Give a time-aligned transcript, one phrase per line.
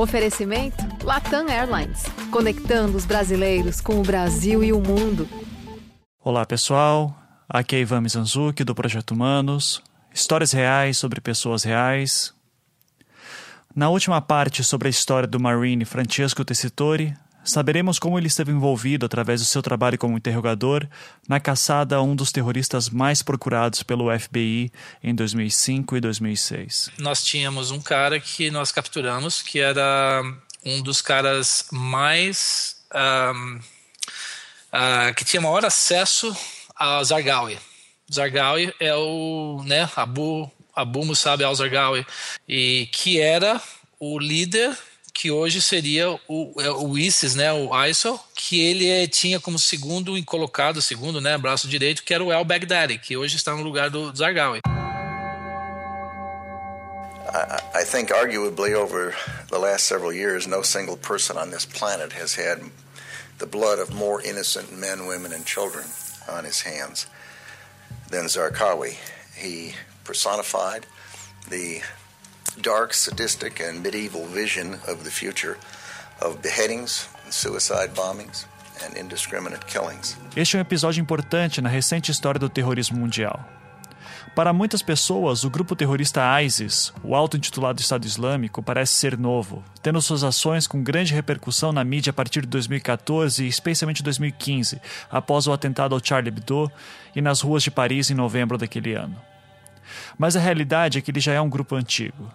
[0.00, 5.28] Oferecimento Latam Airlines, conectando os brasileiros com o Brasil e o mundo.
[6.24, 7.14] Olá, pessoal.
[7.46, 9.82] Aqui é Ivan Mizanzuki, do Projeto Humanos.
[10.10, 12.32] Histórias reais sobre pessoas reais.
[13.76, 17.14] Na última parte sobre a história do Marine Francesco Tessitori,
[17.44, 20.86] saberemos como ele esteve envolvido através do seu trabalho como interrogador
[21.28, 24.70] na caçada a um dos terroristas mais procurados pelo FBI
[25.02, 26.90] em 2005 e 2006.
[26.98, 30.22] Nós tínhamos um cara que nós capturamos que era
[30.64, 36.36] um dos caras mais um, uh, que tinha maior acesso
[36.76, 37.58] a Zargawi.
[38.12, 42.06] Zargawi é o né, Abu Abu Musab al-Zargawi
[42.48, 43.60] e que era
[43.98, 44.76] o líder
[45.12, 49.58] que hoje seria o, é, o ISIS, né, o ISIL, que ele é, tinha como
[49.58, 53.62] segundo colocado, segundo, né, braço direito, que era o El Baghdadi, que hoje está no
[53.62, 54.60] lugar do Zarqawi.
[57.72, 59.14] I think arguably over
[59.48, 62.58] the last several years, no single person on this planet has had
[63.38, 65.84] the blood of more innocent men, women, and children
[66.28, 67.06] on his hands
[68.10, 68.96] than Zarqawi.
[69.36, 69.74] He
[70.04, 70.86] personified
[71.48, 71.82] the
[72.56, 75.56] dark, sadistic, and medieval vision of the future
[76.20, 78.46] of beheadings, suicide bombings,
[78.84, 80.16] and indiscriminate killings.
[80.36, 83.40] Este é um episódio importante na recente história do terrorismo mundial.
[84.34, 90.00] Para muitas pessoas, o grupo terrorista ISIS, o auto-intitulado Estado Islâmico, parece ser novo, tendo
[90.00, 95.48] suas ações com grande repercussão na mídia a partir de 2014 e especialmente 2015, após
[95.48, 96.70] o atentado ao Charlie Hebdo
[97.14, 99.29] e nas ruas de Paris em novembro daquele ano.
[100.18, 102.30] Mas a realidade é que ele já é um grupo antigo.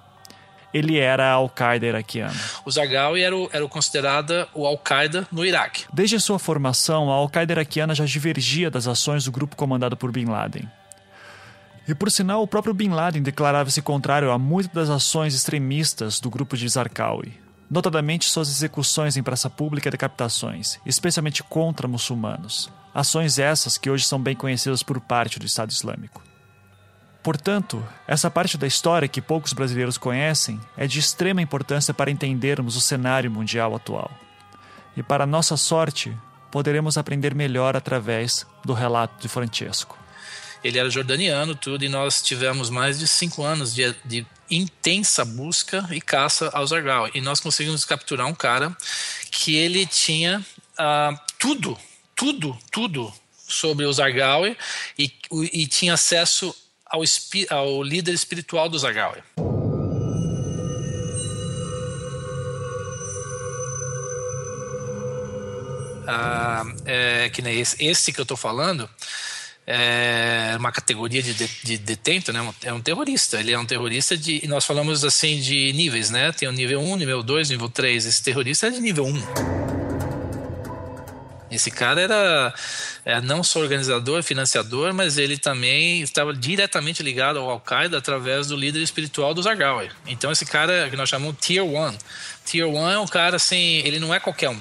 [0.73, 2.35] Ele era a Al-Qaeda iraquiana.
[2.65, 5.85] O Zarqawi era, o, era considerado o Al-Qaeda no Iraque.
[5.93, 10.25] Desde sua formação, a Al-Qaeda iraquiana já divergia das ações do grupo comandado por Bin
[10.25, 10.69] Laden.
[11.87, 16.29] E por sinal, o próprio Bin Laden declarava-se contrário a muitas das ações extremistas do
[16.31, 17.39] grupo de Zarqawi,
[17.69, 22.69] notadamente suas execuções em praça pública e decapitações, especialmente contra muçulmanos.
[22.93, 26.23] Ações essas que hoje são bem conhecidas por parte do Estado Islâmico.
[27.25, 32.75] Portanto, essa parte da história que poucos brasileiros conhecem é de extrema importância para entendermos
[32.75, 34.11] o cenário mundial atual.
[34.95, 36.15] E para nossa sorte,
[36.51, 39.97] poderemos aprender melhor através do relato de Francesco.
[40.63, 45.83] Ele era jordaniano, tudo, e nós tivemos mais de cinco anos de, de intensa busca
[45.89, 47.09] e caça aos Argal.
[47.15, 48.77] E nós conseguimos capturar um cara
[49.31, 50.45] que ele tinha
[50.77, 51.75] uh, tudo,
[52.15, 53.11] tudo, tudo
[53.47, 56.55] sobre os Argal e, e tinha acesso
[56.95, 59.17] ao, ao líder espiritual do Zagawa.
[66.07, 68.89] Ah, é, que nem esse, esse que eu estou falando
[69.67, 72.47] é uma categoria de, de, de, detento, né?
[72.63, 73.39] É um terrorista.
[73.39, 74.41] Ele é um terrorista de.
[74.43, 76.31] E nós falamos assim de níveis, né?
[76.31, 78.05] Tem o nível 1, nível 2, nível 3.
[78.05, 79.84] Esse terrorista é de nível 1.
[81.55, 82.53] Esse cara era
[83.03, 88.55] é, não só organizador, financiador, mas ele também estava diretamente ligado ao Al-Qaeda através do
[88.55, 89.89] líder espiritual do Zarqawi.
[90.07, 91.97] Então esse cara que nós chamamos Tier 1.
[92.45, 94.59] Tier 1 é um cara assim, ele não é qualquer um.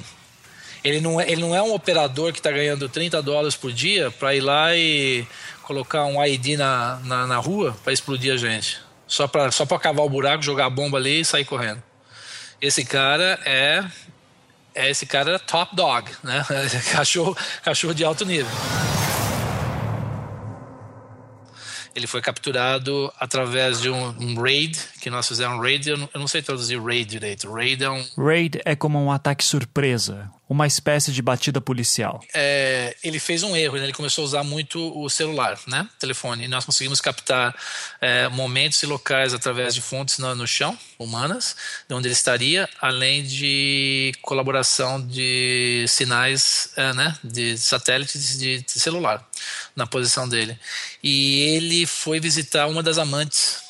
[0.82, 4.10] Ele não é, ele não é um operador que está ganhando 30 dólares por dia
[4.10, 5.26] para ir lá e
[5.62, 8.78] colocar um ID na, na, na rua para explodir a gente.
[9.06, 11.82] Só para só cavar o buraco, jogar a bomba ali e sair correndo.
[12.60, 13.84] Esse cara é
[14.74, 16.44] é, esse cara era top dog, né?
[16.92, 18.50] cachorro, cachorro de alto nível.
[21.94, 26.08] Ele foi capturado através de um, um raid, que nós fizemos um raid, eu não,
[26.12, 27.48] eu não sei traduzir raid direito.
[27.52, 28.04] Raid é um...
[28.18, 32.22] Raid é como um ataque surpresa, uma espécie de batida policial.
[32.32, 33.82] É, ele fez um erro, né?
[33.82, 35.88] ele começou a usar muito o celular, né?
[35.98, 36.44] telefone.
[36.44, 37.54] E nós conseguimos captar
[38.00, 41.56] é, momentos e locais através de fontes no, no, chão, humanas,
[41.88, 47.18] de onde ele estaria, além de colaboração de sinais é, né?
[47.24, 49.28] de satélites de, de celular
[49.74, 50.56] na posição dele.
[51.02, 53.64] E ele foi visitar uma das amantes.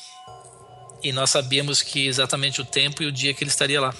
[1.01, 3.93] E nós sabíamos que exatamente o tempo e o dia que ele estaria lá.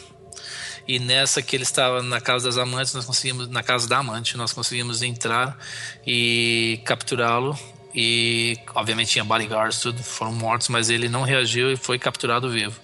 [0.87, 4.37] E nessa que ele estava na casa das amantes, nós conseguimos, na casa da amante,
[4.37, 5.57] nós conseguimos entrar
[6.05, 7.57] e capturá-lo.
[7.97, 12.77] E obviamente tinha bodyguards, tudo, foram mortos, mas ele não reagiu e foi capturado vivo.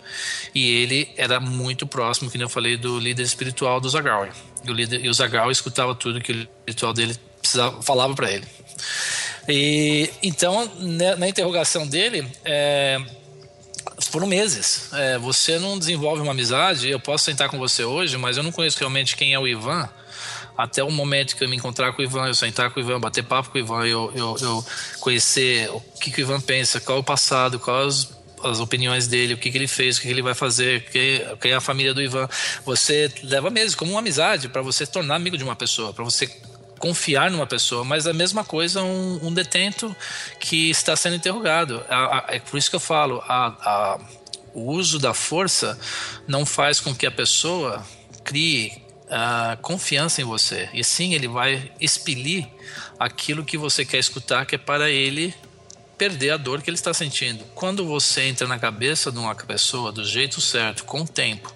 [0.55, 4.29] E ele era muito próximo, que eu falei, do líder espiritual do Zagal.
[4.63, 8.31] E o, líder, e o Zagal escutava tudo que o espiritual dele precisava, falava para
[8.31, 8.47] ele.
[9.49, 12.97] E então, né, na interrogação dele, é,
[14.11, 14.89] foram meses.
[14.93, 16.89] É, você não desenvolve uma amizade.
[16.89, 19.89] Eu posso sentar com você hoje, mas eu não conheço realmente quem é o Ivan.
[20.57, 22.99] Até o momento que eu me encontrar com o Ivan, eu sentar com o Ivan,
[22.99, 24.65] bater papo com o Ivan, eu, eu, eu
[24.99, 28.09] conhecer o que, que o Ivan pensa, qual é o passado, quais
[28.43, 30.83] as opiniões dele, o que, que ele fez, o que, que ele vai fazer,
[31.39, 32.27] quem é a família do Ivan.
[32.65, 36.27] Você leva mesmo como uma amizade para você tornar amigo de uma pessoa, para você
[36.81, 39.95] confiar numa pessoa, mas a mesma coisa um, um detento
[40.39, 41.85] que está sendo interrogado.
[41.87, 43.99] A, a, é por isso que eu falo, a,
[44.53, 45.79] o uso da força
[46.27, 47.85] não faz com que a pessoa
[48.23, 48.81] crie
[49.61, 52.47] confiança em você, e sim ele vai expelir
[52.97, 55.35] aquilo que você quer escutar, que é para ele
[55.97, 57.43] perder a dor que ele está sentindo.
[57.53, 61.53] Quando você entra na cabeça de uma pessoa do jeito certo, com o tempo,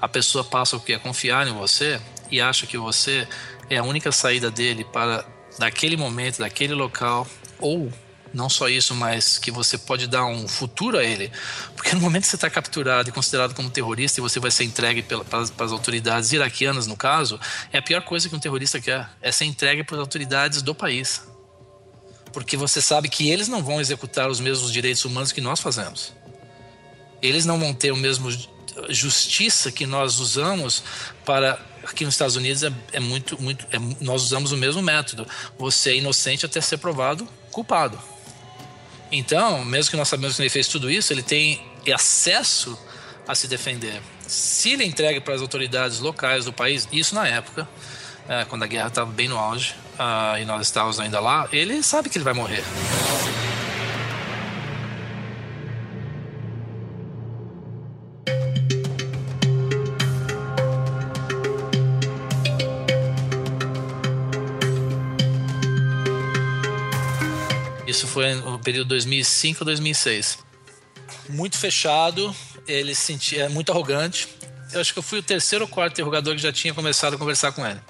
[0.00, 0.94] a pessoa passa o que?
[0.94, 2.00] A confiar em você
[2.30, 3.26] e acha que você
[3.70, 5.24] é a única saída dele para
[5.58, 7.26] daquele momento, daquele local,
[7.60, 7.92] ou
[8.32, 11.30] não só isso, mas que você pode dar um futuro a ele.
[11.76, 14.64] Porque no momento que você está capturado e considerado como terrorista e você vai ser
[14.64, 17.38] entregue pela, para, para, as autoridades iraquianas, no caso,
[17.72, 20.74] é a pior coisa que um terrorista quer: é ser entregue para as autoridades do
[20.74, 21.22] país
[22.34, 26.12] porque você sabe que eles não vão executar os mesmos direitos humanos que nós fazemos.
[27.22, 28.28] Eles não vão ter o mesmo
[28.88, 30.82] justiça que nós usamos
[31.24, 35.26] para aqui nos Estados Unidos é, é muito muito é, nós usamos o mesmo método.
[35.58, 37.98] Você é inocente até ser provado culpado.
[39.12, 41.64] Então, mesmo que nós sabemos que ele fez tudo isso, ele tem
[41.94, 42.76] acesso
[43.28, 44.02] a se defender.
[44.26, 47.68] Se ele entregue para as autoridades locais do país, isso na época,
[48.28, 51.82] é, quando a guerra estava bem no auge, uh, e nós estávamos ainda lá, ele
[51.82, 52.64] sabe que ele vai morrer.
[67.94, 70.38] Isso foi no período 2005 a 2006.
[71.28, 72.34] Muito fechado,
[72.66, 74.26] ele se sentia muito arrogante.
[74.72, 77.16] Eu acho que eu fui o terceiro ou quarto interrogador que já tinha começado a
[77.16, 77.80] conversar com ele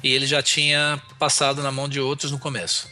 [0.00, 2.88] e ele já tinha passado na mão de outros no começo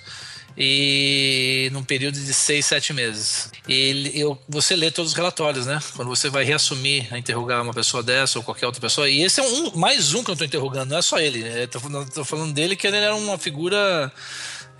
[0.58, 3.52] e num período de seis, sete meses.
[3.68, 5.78] E eu, você lê todos os relatórios, né?
[5.94, 9.08] Quando você vai reassumir a interrogar uma pessoa dessa ou qualquer outra pessoa.
[9.08, 11.44] E esse é um, mais um que eu estou interrogando, não é só ele.
[11.62, 14.12] Estou falando dele que ele era uma figura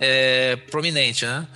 [0.01, 1.47] é, prominente, né?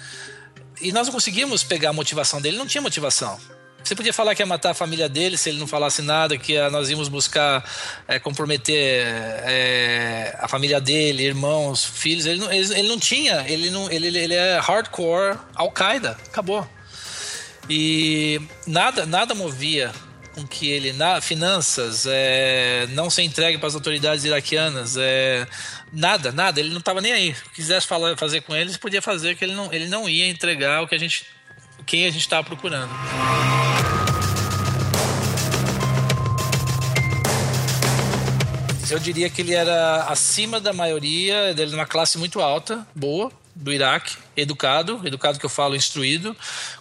[0.80, 3.40] E nós não conseguimos pegar a motivação dele, não tinha motivação.
[3.84, 6.58] Você podia falar que ia matar a família dele se ele não falasse nada, que
[6.70, 7.64] nós íamos buscar
[8.08, 9.06] é, comprometer
[9.46, 12.26] é, a família dele, irmãos, filhos.
[12.26, 16.68] Ele não, ele, ele não tinha, ele, não, ele, ele é hardcore Al-Qaeda, acabou.
[17.70, 19.92] E nada, nada movia
[20.34, 25.48] com que ele, na finanças, é, não ser entregue para as autoridades iraquianas, é,
[25.96, 27.34] nada, nada, ele não estava nem aí.
[27.34, 30.84] Se quisesse falar, fazer com eles, podia fazer, que ele não, ele não ia entregar
[30.84, 31.26] o que a gente,
[31.86, 32.92] quem a gente estava procurando.
[38.92, 43.74] Eu diria que ele era acima da maioria, ele uma classe muito alta, boa, do
[43.74, 46.36] Iraque, educado, educado que eu falo instruído,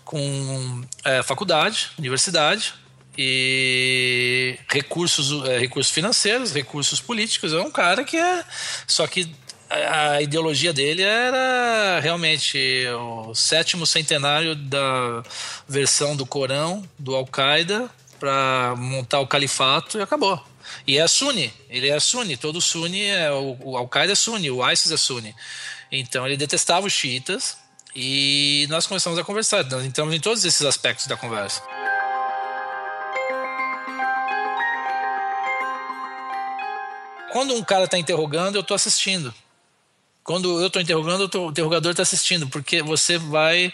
[0.05, 2.75] com é, faculdade, universidade
[3.17, 7.53] e recursos, é, recursos financeiros, recursos políticos.
[7.53, 8.45] É um cara que é.
[8.87, 9.33] Só que
[9.71, 12.59] a ideologia dele era realmente
[12.97, 15.23] o sétimo centenário da
[15.67, 17.91] versão do Corão, do Al-Qaeda,
[18.21, 20.43] para montar o califato e acabou.
[20.87, 24.69] E é Sunni, ele é Sunni, todo Sunni, é, o, o Al-Qaeda é Sunni, o
[24.71, 25.35] ISIS é Sunni.
[25.91, 27.57] Então ele detestava os xiitas
[27.95, 31.63] e nós começamos a conversar, nós entramos em todos esses aspectos da conversa.
[37.35, 39.35] Quando um cara está interrogando, eu estou assistindo.
[40.23, 43.73] Quando eu estou interrogando, o interrogador está assistindo, porque você vai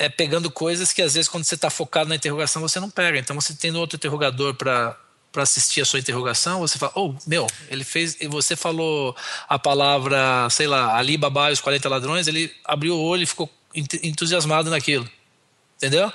[0.00, 3.20] é, pegando coisas que às vezes quando você está focado na interrogação você não pega.
[3.20, 4.98] Então você tem outro interrogador para
[5.30, 9.16] para assistir a sua interrogação, você fala, oh, meu, ele fez, e você falou
[9.48, 13.26] a palavra, sei lá, Ali Baba e os 40 ladrões, ele abriu o olho e
[13.26, 15.08] ficou entusiasmado naquilo.
[15.76, 16.12] Entendeu?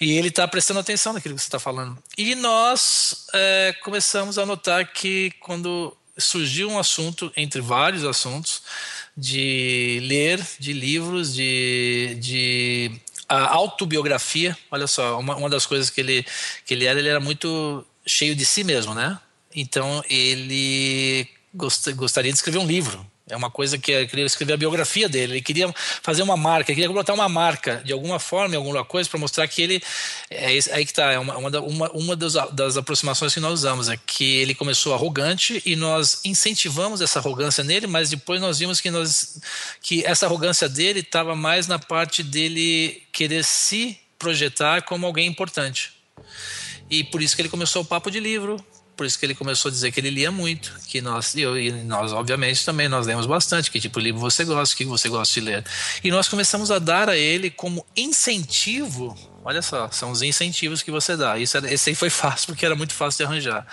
[0.00, 1.98] E ele está prestando atenção naquilo que você está falando.
[2.16, 8.62] E nós é, começamos a notar que quando surgiu um assunto, entre vários assuntos,
[9.16, 12.90] de ler, de livros, de, de
[13.28, 14.56] autobiografia.
[14.70, 16.24] Olha só, uma, uma das coisas que ele,
[16.64, 19.18] que ele era, ele era muito cheio de si mesmo, né?
[19.54, 23.06] Então ele gost, gostaria de escrever um livro.
[23.26, 25.34] É uma coisa que ele queria escrever a biografia dele.
[25.34, 29.08] Ele queria fazer uma marca, ele queria botar uma marca de alguma forma, alguma coisa,
[29.08, 29.82] para mostrar que ele.
[30.30, 31.10] É aí que está.
[31.10, 33.88] É uma, uma, uma das, das aproximações que nós usamos.
[33.88, 38.78] É que ele começou arrogante e nós incentivamos essa arrogância nele, mas depois nós vimos
[38.78, 39.40] que, nós,
[39.80, 45.94] que essa arrogância dele estava mais na parte dele querer se projetar como alguém importante.
[46.90, 48.62] E por isso que ele começou o papo de livro,
[48.96, 51.70] por isso que ele começou a dizer que ele lia muito, que nós, eu, e
[51.70, 55.08] nós obviamente também, nós lemos bastante, que tipo de livro você gosta, o que você
[55.08, 55.64] gosta de ler.
[56.02, 60.90] E nós começamos a dar a ele como incentivo Olha só, são os incentivos que
[60.90, 61.38] você dá.
[61.38, 63.66] Isso, esse aí foi fácil porque era muito fácil de arranjar.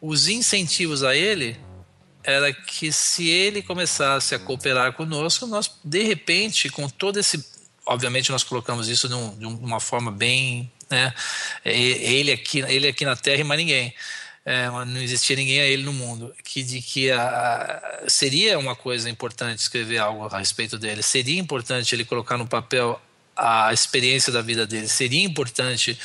[0.00, 1.56] Os incentivos a ele
[2.22, 7.42] era que se ele começasse a cooperar conosco, nós de repente, com todo esse,
[7.86, 11.14] obviamente nós colocamos isso de, um, de uma forma bem, né,
[11.64, 13.94] ele aqui, ele aqui na Terra e mais ninguém.
[14.50, 18.74] É, não existia ninguém a ele no mundo, que de que a, a, seria uma
[18.74, 22.98] coisa importante escrever algo a respeito dele, seria importante ele colocar no papel
[23.36, 24.88] a experiência da vida dele.
[24.88, 25.98] Seria importante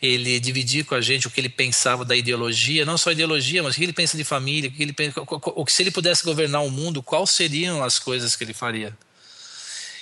[0.00, 3.74] ele dividir com a gente o que ele pensava da ideologia, não só ideologia, mas
[3.74, 6.24] o que ele pensa de família, o que ele pensa, o que se ele pudesse
[6.24, 8.96] governar o mundo, quais seriam as coisas que ele faria.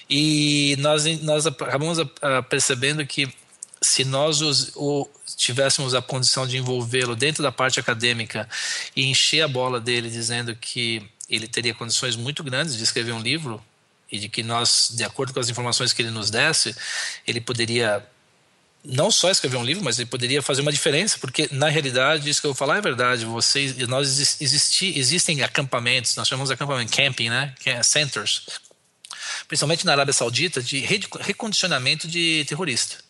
[0.08, 1.98] E nós, nós acabamos
[2.48, 3.28] percebendo que
[3.80, 8.48] se nós os, o, tivéssemos a condição de envolvê-lo dentro da parte acadêmica
[8.94, 13.20] e encher a bola dele dizendo que ele teria condições muito grandes de escrever um
[13.20, 13.62] livro,
[14.10, 16.74] e de que nós, de acordo com as informações que ele nos desse,
[17.26, 18.04] ele poderia
[18.84, 22.40] não só escrever um livro, mas ele poderia fazer uma diferença, porque na realidade isso
[22.40, 23.26] que eu vou falar é verdade.
[23.26, 27.54] Vocês, nós existi, existem acampamentos, nós chamamos de acampamento camping, né?
[27.66, 28.46] É centers,
[29.46, 30.80] principalmente na Arábia Saudita, de
[31.20, 33.07] recondicionamento de terrorista.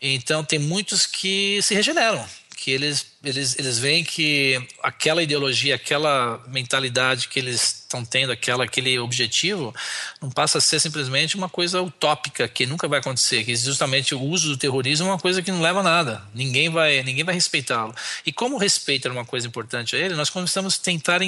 [0.00, 2.26] Então tem muitos que se regeneram
[2.56, 8.64] que eles, eles, eles veem que aquela ideologia, aquela mentalidade que eles estão tendo, aquela,
[8.64, 9.74] aquele objetivo,
[10.22, 14.22] não passa a ser simplesmente uma coisa utópica que nunca vai acontecer, que justamente o
[14.22, 17.34] uso do terrorismo é uma coisa que não leva a nada, ninguém vai, ninguém vai
[17.34, 17.94] respeitá-lo.
[18.24, 21.20] E como respeito era uma coisa importante a ele, nós começamos a tentar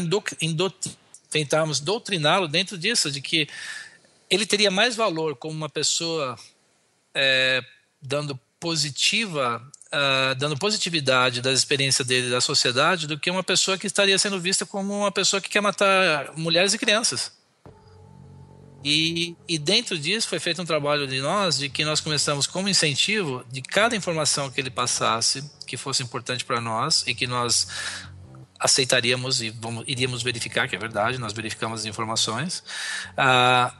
[1.31, 3.47] tentarmos doutriná-lo dentro disso, de que
[4.31, 6.39] ele teria mais valor como uma pessoa
[7.15, 7.63] é,
[8.01, 13.87] dando positiva uh, dando positividade da experiência dele da sociedade do que uma pessoa que
[13.87, 17.37] estaria sendo vista como uma pessoa que quer matar mulheres e crianças.
[18.85, 22.69] E, e, dentro disso foi feito um trabalho de nós, de que nós começamos como
[22.69, 27.67] incentivo de cada informação que ele passasse, que fosse importante para nós e que nós
[28.59, 32.63] aceitaríamos e vamos, iríamos verificar que é verdade, nós verificamos as informações,
[33.15, 33.77] uh,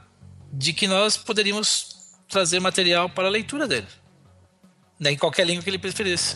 [0.51, 3.87] de que nós poderíamos trazer material para a leitura dele
[4.99, 6.35] né, em qualquer língua que ele preferisse.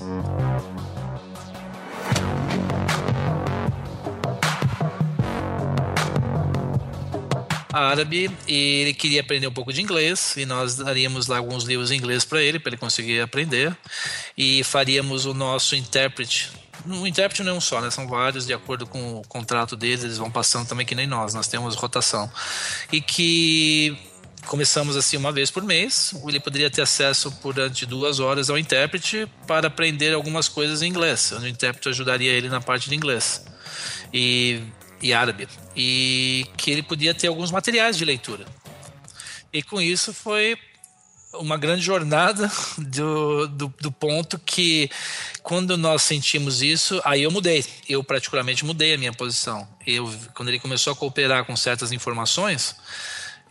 [7.74, 11.90] árabe e ele queria aprender um pouco de inglês e nós daríamos lá alguns livros
[11.90, 13.76] em inglês para ele para ele conseguir aprender
[14.38, 16.52] e faríamos o nosso intérprete
[16.86, 17.90] o intérprete não é um só, né?
[17.90, 21.34] São vários, de acordo com o contrato deles, eles vão passando também que nem nós,
[21.34, 22.30] nós temos rotação.
[22.92, 23.98] E que
[24.48, 26.14] começamos assim uma vez por mês.
[26.28, 31.32] Ele poderia ter acesso durante duas horas ao intérprete para aprender algumas coisas em inglês.
[31.32, 33.46] O intérprete ajudaria ele na parte de inglês
[34.14, 34.62] e,
[35.02, 35.48] e árabe.
[35.76, 38.46] E que ele podia ter alguns materiais de leitura.
[39.52, 40.58] E com isso foi
[41.34, 44.90] uma grande jornada do, do, do, ponto que
[45.42, 47.66] quando nós sentimos isso, aí eu mudei.
[47.90, 49.68] Eu particularmente mudei a minha posição.
[49.86, 52.76] Eu, quando ele começou a cooperar com certas informações,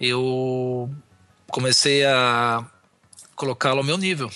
[0.01, 0.91] eu
[1.49, 2.65] comecei a
[3.35, 4.31] colocá-lo ao meu nível.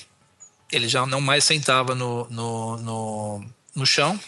[0.71, 3.45] Ele já não mais sentava no, no, no,
[3.75, 4.19] no chão.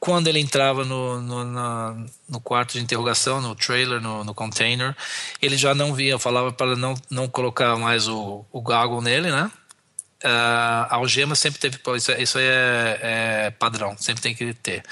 [0.00, 1.96] Quando ele entrava no, no, na,
[2.28, 4.96] no, quarto de interrogação, no trailer, no, no, container,
[5.40, 6.12] ele já não via.
[6.12, 9.50] Eu falava para não, não colocar mais o, o goggle nele, né?
[10.24, 11.78] Uh, algema sempre teve.
[11.96, 14.84] Isso, isso é, é, padrão, sempre tem que ter.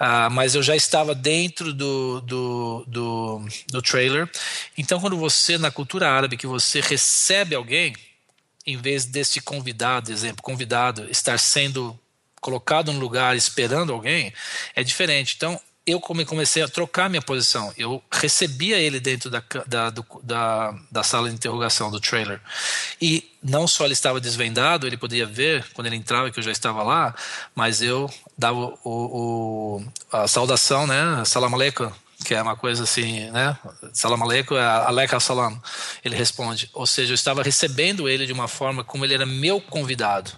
[0.00, 4.30] Uh, mas eu já estava dentro do, do, do, do, trailer.
[4.76, 7.96] Então, quando você, na cultura árabe, que você recebe alguém,
[8.64, 11.98] em vez desse convidado, exemplo, convidado, estar sendo
[12.40, 14.32] colocado no lugar esperando alguém,
[14.76, 15.34] é diferente.
[15.36, 17.72] Então, eu comecei a trocar minha posição.
[17.76, 22.40] Eu recebia ele dentro da, da, do, da, da, sala de interrogação do trailer.
[23.00, 26.52] E não só ele estava desvendado, ele podia ver quando ele entrava que eu já
[26.52, 27.14] estava lá,
[27.54, 31.24] mas eu dava o, o a saudação, né?
[31.24, 31.90] Salam aleikum,
[32.24, 33.56] que é uma coisa assim, né?
[33.92, 35.58] Salam aleikum é aleka salam.
[36.04, 36.68] Ele responde.
[36.74, 40.32] Ou seja, eu estava recebendo ele de uma forma como ele era meu convidado.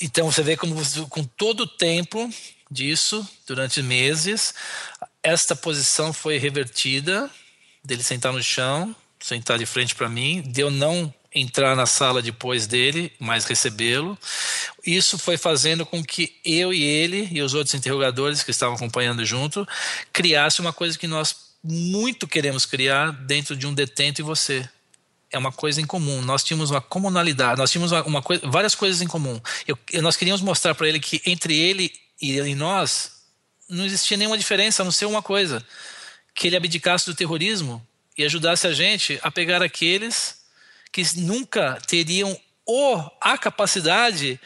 [0.00, 0.74] Então você vê como
[1.08, 2.32] com todo o tempo
[2.70, 4.54] disso, durante meses,
[5.22, 7.28] esta posição foi revertida,
[7.84, 12.22] dele sentar no chão, sentar de frente para mim, de eu não entrar na sala
[12.22, 14.18] depois dele, mas recebê-lo.
[14.84, 19.24] Isso foi fazendo com que eu e ele e os outros interrogadores que estavam acompanhando
[19.24, 19.66] junto
[20.12, 24.68] criasse uma coisa que nós muito queremos criar dentro de um detento e você,
[25.30, 26.20] é uma coisa em comum.
[26.22, 29.40] Nós tínhamos uma comunalidade, nós tínhamos uma, uma coisa, várias coisas em comum.
[29.66, 33.12] Eu, nós queríamos mostrar para ele que entre ele e, e nós
[33.68, 35.64] não existia nenhuma diferença, a não ser uma coisa.
[36.34, 40.40] que ele abdicasse do terrorismo e ajudasse a gente a pegar aqueles
[40.92, 44.40] que nunca teriam ou a capacidade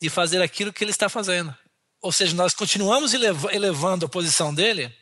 [0.00, 1.54] de fazer aquilo que ele está fazendo.
[2.00, 4.94] Ou seja, nós continuamos elevando a posição dele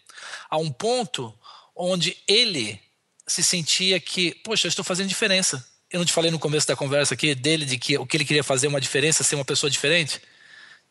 [0.50, 1.32] a um ponto
[1.74, 2.80] onde ele
[3.28, 5.64] se sentia que, poxa, eu estou fazendo diferença.
[5.90, 8.24] Eu não te falei no começo da conversa aqui dele de que o que ele
[8.24, 10.20] queria fazer uma diferença, ser uma pessoa diferente?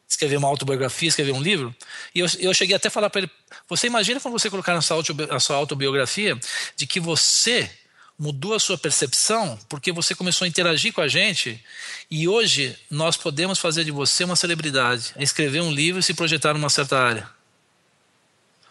[0.07, 1.75] Escrever uma autobiografia, escrever um livro.
[2.15, 3.31] E eu, eu cheguei até a falar para ele:
[3.67, 6.39] você imagina quando você colocar na sua, na sua autobiografia
[6.75, 7.69] de que você
[8.17, 11.63] mudou a sua percepção porque você começou a interagir com a gente
[12.09, 16.53] e hoje nós podemos fazer de você uma celebridade, escrever um livro e se projetar
[16.53, 17.36] numa certa área.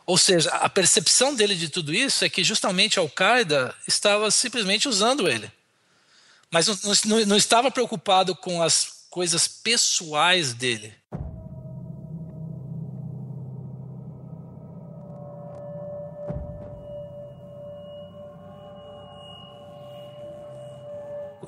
[0.06, 4.88] Ou seja, a percepção dele de tudo isso é que justamente a Al-Qaeda estava simplesmente
[4.88, 5.50] usando ele.
[6.48, 10.94] Mas não, não, não estava preocupado com as coisas pessoais dele.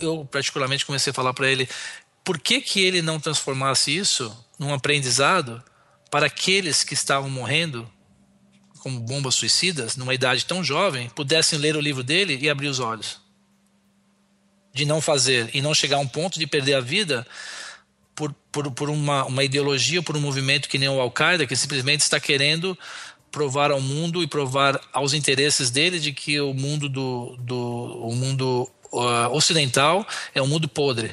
[0.01, 1.69] eu particularmente comecei a falar para ele
[2.23, 5.63] por que, que ele não transformasse isso num aprendizado
[6.11, 7.91] para aqueles que estavam morrendo
[8.79, 12.81] como bombas suicidas, numa idade tão jovem, pudessem ler o livro dele e abrir os
[12.81, 13.21] olhos.
[14.73, 17.27] De não fazer e não chegar a um ponto de perder a vida
[18.15, 22.01] por, por, por uma, uma ideologia, por um movimento que nem o Al-Qaeda, que simplesmente
[22.01, 22.77] está querendo
[23.31, 27.57] provar ao mundo e provar aos interesses dele de que o mundo do, do
[28.03, 31.13] o mundo uh, ocidental é um mundo podre.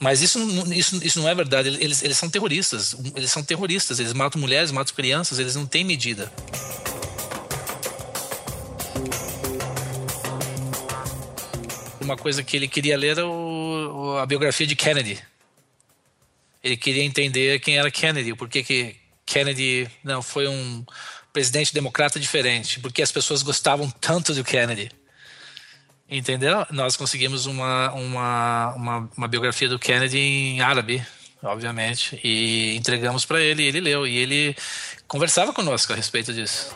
[0.00, 0.38] Mas isso,
[0.72, 1.68] isso, isso não é verdade.
[1.68, 2.96] Eles, eles são terroristas.
[3.14, 4.00] Eles são terroristas.
[4.00, 5.38] Eles matam mulheres, matam crianças.
[5.38, 6.32] Eles não têm medida.
[12.00, 15.22] Uma coisa que ele queria ler era o, a biografia de Kennedy.
[16.64, 20.84] Ele queria entender quem era Kennedy, por que Kennedy não foi um
[21.32, 24.90] presidente democrata diferente, porque as pessoas gostavam tanto do Kennedy.
[26.10, 26.66] Entendeu?
[26.72, 31.06] Nós conseguimos uma, uma, uma, uma biografia do Kennedy em árabe,
[31.40, 34.56] obviamente, e entregamos para ele, ele leu, e ele
[35.06, 36.74] conversava conosco a respeito disso.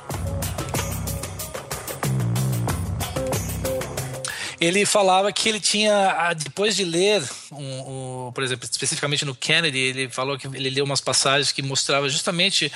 [4.60, 9.78] Ele falava que ele tinha, depois de ler, um, um, por exemplo, especificamente no Kennedy,
[9.78, 12.70] ele falou que ele leu umas passagens que mostrava justamente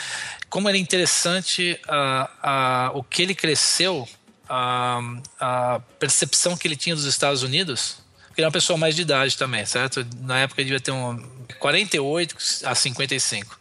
[0.50, 4.06] como era interessante uh, uh, o que ele cresceu
[4.48, 5.00] a,
[5.38, 9.02] a percepção que ele tinha dos Estados Unidos, porque ele é uma pessoa mais de
[9.02, 10.06] idade também, certo?
[10.20, 11.18] Na época ele devia ter um
[11.58, 13.58] 48 a 55.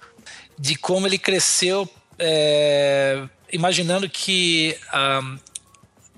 [0.58, 4.78] De como ele cresceu é, imaginando que,
[5.23, 5.39] um,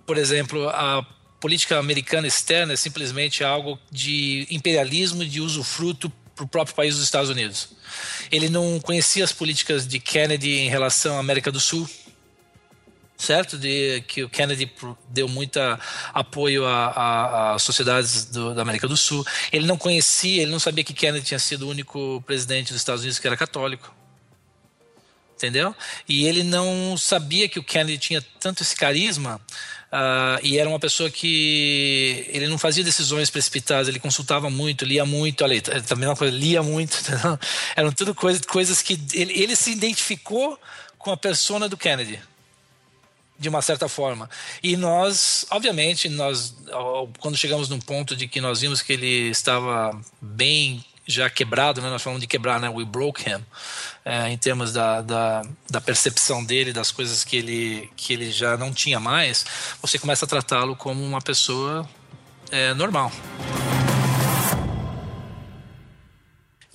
[0.05, 1.05] por exemplo, a
[1.39, 7.03] política americana externa é simplesmente algo de imperialismo de usufruto para o próprio país dos
[7.03, 7.69] Estados Unidos.
[8.31, 11.89] Ele não conhecia as políticas de Kennedy em relação à América do Sul,
[13.19, 13.57] certo?
[13.57, 14.71] De que o Kennedy
[15.09, 15.59] deu muito
[16.13, 19.25] apoio a, sociedades do, da América do Sul.
[19.51, 23.01] Ele não conhecia, ele não sabia que Kennedy tinha sido o único presidente dos Estados
[23.01, 23.93] Unidos que era católico.
[25.35, 25.75] Entendeu?
[26.07, 29.39] E ele não sabia que o Kennedy tinha tanto esse carisma
[29.89, 35.03] Uh, e era uma pessoa que ele não fazia decisões precipitadas, ele consultava muito, lia
[35.03, 36.95] muito, olha, também uma coisa, lia muito,
[37.75, 40.59] eram tudo coisa, coisas que ele, ele se identificou
[40.95, 42.21] com a persona do Kennedy
[43.39, 44.29] de uma certa forma.
[44.61, 46.55] E nós, obviamente, nós
[47.19, 51.89] quando chegamos num ponto de que nós vimos que ele estava bem já quebrado, né?
[51.89, 52.69] nós falamos de quebrar, né?
[52.69, 53.43] we broke him,
[54.05, 58.55] é, em termos da, da, da, percepção dele, das coisas que ele, que ele já
[58.55, 59.43] não tinha mais,
[59.81, 61.89] você começa a tratá-lo como uma pessoa
[62.51, 63.11] é, normal.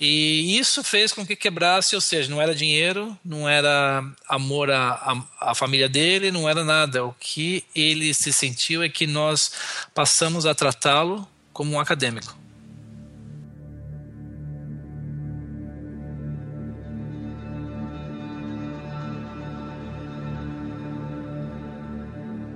[0.05, 5.25] E isso fez com que quebrasse, ou seja, não era dinheiro, não era amor à,
[5.41, 7.03] à, família dele, não era nada.
[7.03, 9.51] O que ele se sentiu é que nós
[9.95, 12.37] passamos a tratá-lo como um acadêmico.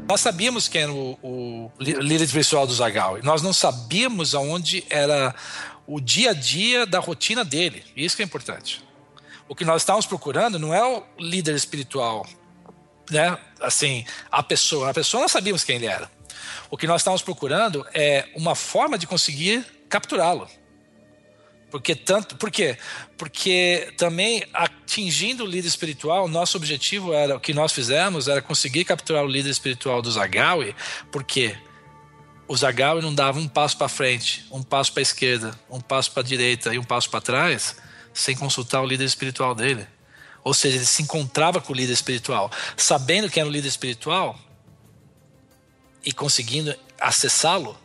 [0.07, 3.19] Nós sabíamos quem era o, o líder espiritual do Zagal.
[3.21, 5.35] Nós não sabíamos aonde era
[5.89, 7.83] o dia a dia da rotina dele.
[7.95, 8.83] Isso que é importante.
[9.47, 12.27] O que nós estávamos procurando não é o líder espiritual,
[13.09, 13.35] né?
[13.59, 14.91] Assim, a pessoa.
[14.91, 16.09] A pessoa nós sabíamos quem ele era.
[16.69, 20.47] O que nós estávamos procurando é uma forma de conseguir capturá-lo.
[21.71, 22.77] Porque tanto, por quê?
[23.17, 28.85] Porque também atingindo o líder espiritual, nosso objetivo era o que nós fizemos era conseguir
[28.85, 30.75] capturar o líder espiritual do Zagawi,
[31.11, 31.55] porque
[32.49, 36.11] o Zagawi não dava um passo para frente, um passo para a esquerda, um passo
[36.11, 37.75] para a direita e um passo para trás,
[38.11, 39.85] sem consultar o líder espiritual dele.
[40.43, 42.51] Ou seja, ele se encontrava com o líder espiritual.
[42.75, 44.35] Sabendo que era o líder espiritual
[46.03, 47.77] e conseguindo acessá-lo,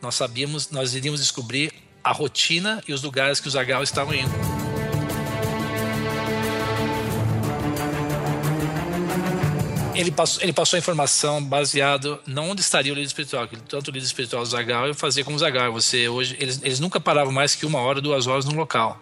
[0.00, 1.70] nós sabíamos, nós iríamos descobrir
[2.02, 4.57] a rotina e os lugares que os Zagal estavam indo.
[9.98, 13.88] Ele passou, ele passou a informação baseado não onde estaria o líder espiritual, que tanto
[13.88, 15.72] o líder espiritual Zagal eu fazia como Zagal.
[15.72, 19.00] Você hoje eles, eles nunca paravam mais que uma hora, duas horas no local.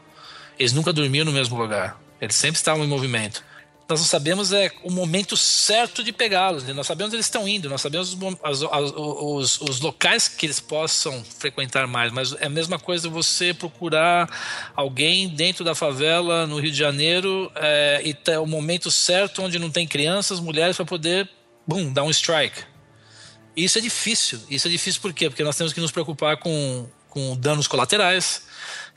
[0.58, 2.00] Eles nunca dormiam no mesmo lugar.
[2.18, 3.44] Eles sempre estavam em movimento
[3.88, 6.64] nós não sabemos é o momento certo de pegá-los.
[6.64, 6.72] Né?
[6.72, 11.24] Nós sabemos onde eles estão indo, nós sabemos os, os, os, locais que eles possam
[11.38, 12.10] frequentar mais.
[12.12, 14.28] Mas é a mesma coisa você procurar
[14.74, 19.58] alguém dentro da favela no Rio de Janeiro é, e ter o momento certo onde
[19.58, 21.30] não tem crianças, mulheres para poder,
[21.64, 22.64] bum, dar um strike.
[23.56, 24.40] Isso é difícil.
[24.50, 25.30] Isso é difícil por quê?
[25.30, 28.46] Porque nós temos que nos preocupar com, com danos colaterais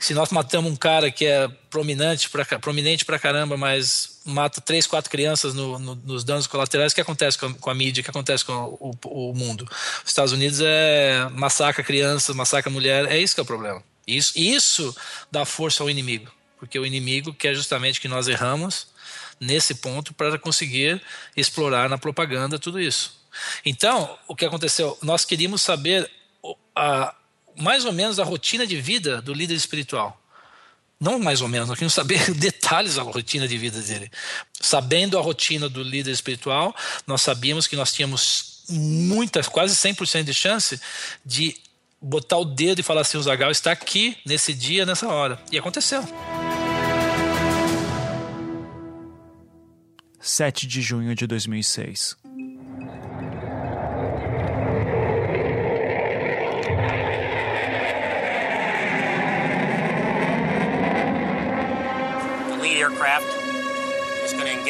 [0.00, 5.10] se nós matamos um cara que é prominente pra, prominente caramba, mas mata três, quatro
[5.10, 8.00] crianças no, no, nos danos colaterais, o que acontece com a, com a mídia?
[8.00, 9.66] O que acontece com o, o, mundo?
[10.04, 13.82] Os Estados Unidos é massacra crianças, massacra mulher, é isso que é o problema.
[14.06, 14.94] Isso, isso
[15.30, 18.88] dá força ao inimigo, porque o inimigo quer justamente que nós erramos
[19.38, 21.00] nesse ponto para conseguir
[21.36, 23.18] explorar na propaganda tudo isso.
[23.64, 24.98] Então, o que aconteceu?
[25.02, 26.10] Nós queríamos saber
[26.74, 27.14] a,
[27.56, 30.19] mais ou menos a rotina de vida do líder espiritual.
[31.00, 34.10] Não mais ou menos, nós queremos saber detalhes da rotina de vida dele.
[34.60, 40.34] Sabendo a rotina do líder espiritual, nós sabíamos que nós tínhamos muitas, quase 100% de
[40.34, 40.80] chance
[41.24, 41.56] de
[42.00, 45.42] botar o dedo e falar assim: o Zagal está aqui nesse dia, nessa hora.
[45.50, 46.06] E aconteceu.
[50.20, 52.14] 7 de junho de 2006.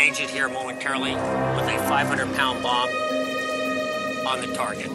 [0.01, 2.89] Engage it here momentarily with a 500 pound bomb
[4.27, 4.91] on the target.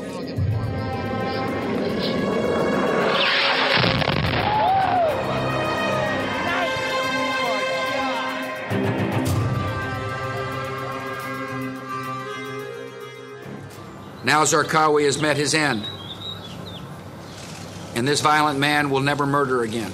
[14.24, 15.86] Now Zarqawi has met his end.
[17.94, 19.92] And this violent man will never murder again.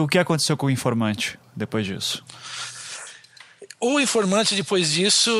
[0.00, 2.24] O que aconteceu com o informante depois disso?
[3.80, 5.30] O informante, depois disso,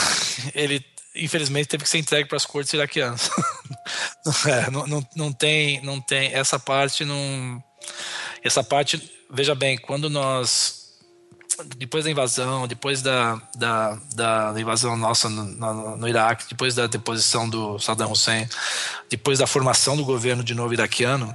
[0.54, 3.30] ele infelizmente teve que ser entregue para as cortes iraquianas.
[4.46, 7.62] é, não, não, não, tem, não tem essa parte não.
[8.42, 10.76] Essa parte, veja bem, quando nós
[11.76, 16.86] depois da invasão, depois da, da, da invasão nossa no, no, no, Iraque, depois da
[16.86, 18.48] deposição do Saddam Hussein,
[19.08, 21.34] depois da formação do governo de novo iraquiano,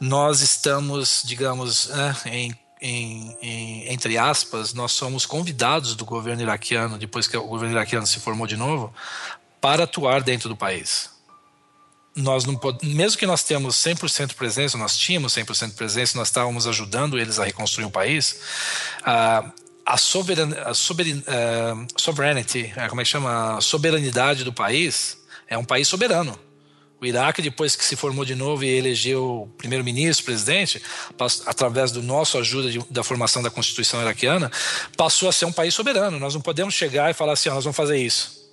[0.00, 6.98] nós estamos, digamos, né, em, em, em, entre aspas, nós somos convidados do governo iraquiano,
[6.98, 8.92] depois que o governo iraquiano se formou de novo,
[9.60, 11.10] para atuar dentro do país.
[12.14, 17.18] Nós não mesmo que nós temos 100% presença, nós tínhamos 100% presença, nós estávamos ajudando
[17.18, 18.40] eles a reconstruir o país,
[19.04, 19.52] a,
[19.98, 23.58] soberan, a soberan, uh, sovereignty, é, como é que chama?
[23.58, 26.45] A soberanidade do país é um país soberano
[27.06, 30.82] o Iraque, depois que se formou de novo e elegeu primeiro-ministro, presidente,
[31.46, 34.50] através do nosso ajuda de, da formação da Constituição iraquiana,
[34.96, 36.18] passou a ser um país soberano.
[36.18, 38.44] Nós não podemos chegar e falar assim, nós vamos fazer isso.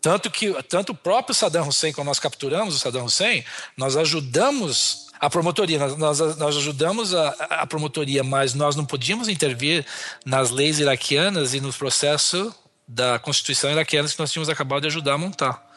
[0.00, 3.44] Tanto que tanto o próprio Saddam Hussein, quando nós capturamos o Saddam Hussein,
[3.76, 9.28] nós ajudamos a promotoria, nós, nós, nós ajudamos a, a, promotoria, mas nós não podíamos
[9.28, 9.84] intervir
[10.24, 12.54] nas leis iraquianas e no processo
[12.86, 15.67] da Constituição iraquiana que nós tínhamos acabado de ajudar a montar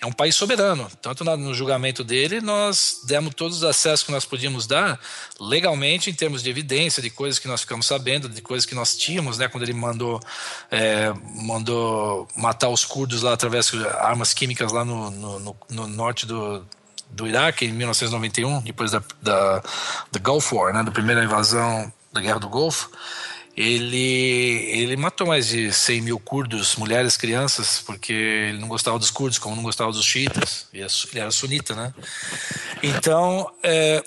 [0.00, 0.88] é um país soberano.
[1.02, 4.98] Tanto no julgamento dele, nós demos todos os acessos que nós podíamos dar
[5.40, 8.96] legalmente, em termos de evidência, de coisas que nós ficamos sabendo, de coisas que nós
[8.96, 10.20] tínhamos, né, quando ele mandou,
[10.70, 15.86] é, mandou matar os curdos lá através de armas químicas lá no, no, no, no
[15.88, 16.64] norte do,
[17.10, 19.62] do Iraque, em 1991, depois da, da,
[20.12, 22.90] da Gulf War, né, da primeira invasão da Guerra do Golfo
[23.60, 29.10] ele, ele matou mais de 100 mil curdos, mulheres, crianças, porque ele não gostava dos
[29.10, 31.92] curdos, como não gostava dos xiitas, ele era sunita, né?
[32.84, 34.04] Então, é,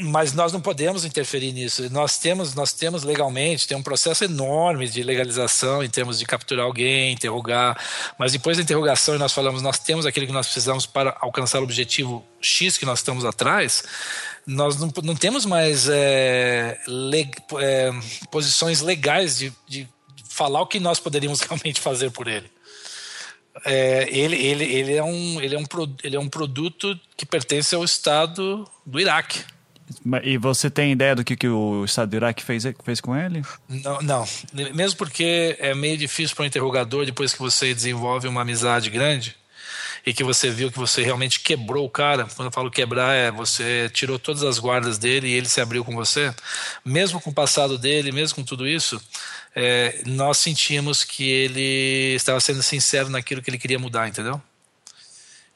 [0.00, 1.90] mas nós não podemos interferir nisso.
[1.90, 6.64] Nós temos, nós temos legalmente, tem um processo enorme de legalização em termos de capturar
[6.64, 7.76] alguém, interrogar,
[8.16, 11.64] mas depois da interrogação nós falamos, nós temos aquilo que nós precisamos para alcançar o
[11.64, 13.82] objetivo X que nós estamos atrás,
[14.46, 16.78] nós não, não temos mais é,
[17.60, 17.90] é,
[18.30, 19.88] posições legais de, de
[20.28, 22.50] falar o que nós poderíamos realmente fazer por ele.
[23.64, 25.64] É, ele, ele, ele, é um, ele, é um,
[26.02, 29.40] ele é um produto que pertence ao Estado do Iraque.
[30.24, 33.42] E você tem ideia do que, que o Estado do Iraque fez, fez com ele?
[33.68, 34.24] Não, não.
[34.74, 39.36] Mesmo porque é meio difícil para o interrogador, depois que você desenvolve uma amizade grande
[40.04, 42.26] e que você viu que você realmente quebrou o cara.
[42.36, 45.84] Quando eu falo quebrar, é você tirou todas as guardas dele e ele se abriu
[45.84, 46.34] com você.
[46.84, 49.00] Mesmo com o passado dele, mesmo com tudo isso,
[49.54, 54.40] é, nós sentimos que ele estava sendo sincero naquilo que ele queria mudar, entendeu?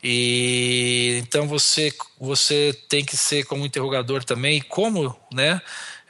[0.03, 5.61] E então você você tem que ser como interrogador também, e como, né,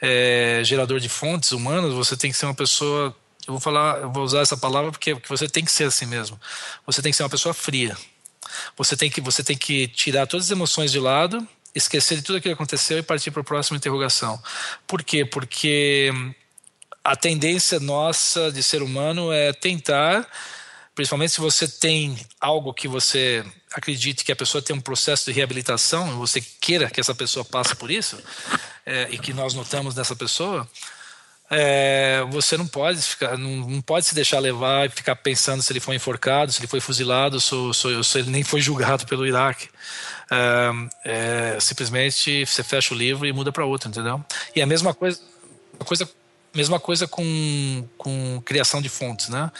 [0.01, 3.15] é, gerador de fontes humanas, você tem que ser uma pessoa.
[3.47, 6.05] Eu vou falar, eu vou usar essa palavra porque, porque você tem que ser assim
[6.05, 6.39] mesmo.
[6.85, 7.97] Você tem que ser uma pessoa fria.
[8.75, 12.37] Você tem que você tem que tirar todas as emoções de lado, esquecer de tudo
[12.37, 14.41] aquilo que aconteceu e partir para a próxima interrogação.
[14.85, 15.25] Por quê?
[15.25, 16.11] Porque
[17.03, 20.27] a tendência nossa de ser humano é tentar,
[20.93, 25.31] principalmente se você tem algo que você acredite que a pessoa tem um processo de
[25.31, 28.17] reabilitação, e você queira que essa pessoa passe por isso,
[28.85, 30.67] é, e que nós notamos nessa pessoa,
[31.49, 35.71] é, você não pode ficar, não, não, pode se deixar levar e ficar pensando se
[35.71, 39.25] ele foi enforcado, se ele foi fuzilado, se, se, se ele nem foi julgado pelo
[39.25, 39.69] Iraque.
[40.29, 40.71] É,
[41.05, 44.23] é, simplesmente você fecha o livro e muda para outro, entendeu?
[44.55, 45.19] E a mesma coisa,
[45.79, 46.09] a coisa
[46.57, 49.51] Mesma coisa com, com criação de fontes, né?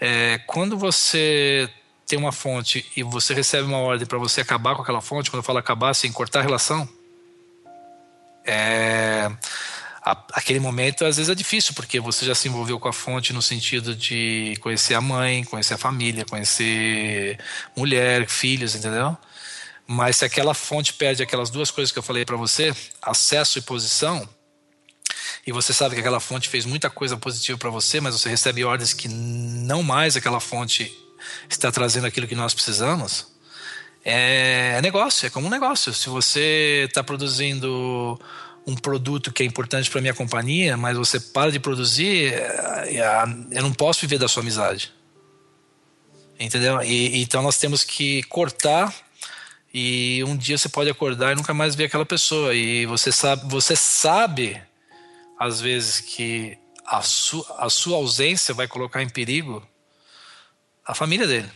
[0.00, 1.68] É, quando você
[2.06, 5.40] tem uma fonte e você recebe uma ordem para você acabar com aquela fonte, quando
[5.40, 6.88] eu falo acabar, assim, cortar a relação,
[8.46, 9.30] é,
[10.02, 13.42] aquele momento às vezes é difícil, porque você já se envolveu com a fonte no
[13.42, 17.38] sentido de conhecer a mãe, conhecer a família, conhecer
[17.76, 19.16] mulher, filhos, entendeu?
[19.86, 23.62] Mas se aquela fonte perde aquelas duas coisas que eu falei para você, acesso e
[23.62, 24.28] posição,
[25.46, 28.64] e você sabe que aquela fonte fez muita coisa positiva para você, mas você recebe
[28.64, 30.92] ordens que não mais aquela fonte
[31.48, 33.26] está trazendo aquilo que nós precisamos,
[34.04, 35.92] é, é negócio, é como um negócio.
[35.92, 38.18] Se você está produzindo
[38.68, 43.22] um produto que é importante para minha companhia, mas você para de produzir, é, é,
[43.50, 44.92] eu não posso viver da sua amizade.
[46.38, 46.82] Entendeu?
[46.82, 48.94] E, então nós temos que cortar
[49.72, 53.50] e um dia você pode acordar e nunca mais ver aquela pessoa e você sabe,
[53.50, 54.62] você sabe
[55.38, 59.66] às vezes que a, su, a sua ausência vai colocar em perigo
[60.84, 61.50] a família dele.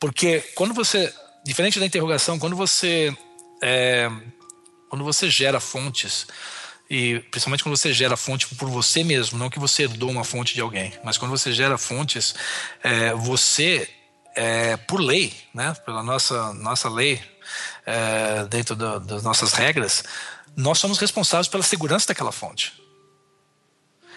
[0.00, 1.12] Porque quando você,
[1.44, 3.14] diferente da interrogação, quando você
[3.62, 4.10] é,
[4.92, 6.26] quando você gera fontes
[6.90, 10.52] e principalmente quando você gera fonte por você mesmo, não que você herdou uma fonte
[10.52, 12.34] de alguém, mas quando você gera fontes,
[12.82, 13.88] é, você
[14.36, 17.22] é, por lei, né, pela nossa nossa lei,
[17.86, 20.04] é, dentro das nossas regras,
[20.54, 22.74] nós somos responsáveis pela segurança daquela fonte.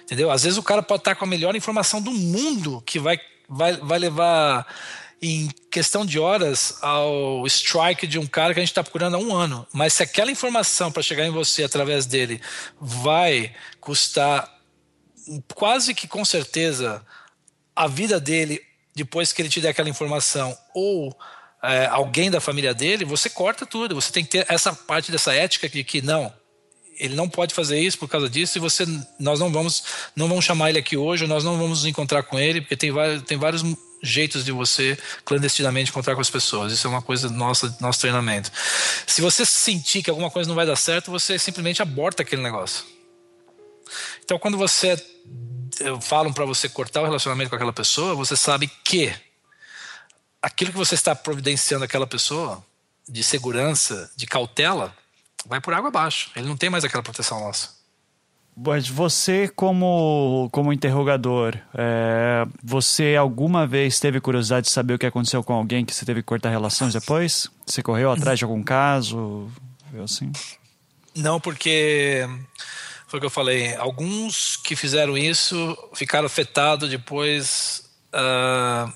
[0.04, 0.30] Entendeu?
[0.30, 3.78] Às vezes o cara pode estar com a melhor informação do mundo que vai, vai,
[3.78, 4.68] vai levar
[5.22, 9.20] em questão de horas ao strike de um cara que a gente está procurando há
[9.20, 9.68] um ano.
[9.74, 12.42] Mas se aquela informação para chegar em você através dele
[12.80, 14.54] vai custar
[15.54, 17.06] quase que com certeza
[17.76, 18.62] a vida dele
[18.96, 21.16] depois que ele te der aquela informação ou
[21.62, 23.96] é, alguém da família dele, você corta tudo.
[23.96, 26.32] Você tem que ter essa parte dessa ética de que não,
[26.98, 28.86] ele não pode fazer isso por causa disso e você
[29.20, 29.84] nós não vamos
[30.16, 32.92] não vamos chamar ele aqui hoje nós não vamos nos encontrar com ele porque tem
[32.92, 33.64] vários, tem vários
[34.08, 38.52] jeitos de você clandestinamente encontrar com as pessoas isso é uma coisa nossa nosso treinamento
[39.06, 42.86] se você sentir que alguma coisa não vai dar certo você simplesmente aborta aquele negócio
[44.24, 44.96] então quando você
[46.02, 49.14] falam para você cortar o relacionamento com aquela pessoa você sabe que
[50.42, 52.64] aquilo que você está providenciando àquela pessoa
[53.08, 54.96] de segurança de cautela
[55.46, 56.32] vai por água abaixo.
[56.36, 57.75] Ele não tem mais aquela proteção nossa.
[58.58, 65.06] Mas você, como, como interrogador, é, você alguma vez teve curiosidade de saber o que
[65.06, 67.50] aconteceu com alguém que você teve que cortar relações depois?
[67.66, 69.52] Você correu atrás de algum caso?
[70.02, 70.32] Assim?
[71.14, 72.26] Não, porque
[73.08, 73.76] foi o que eu falei.
[73.76, 78.92] Alguns que fizeram isso ficaram afetados depois uh,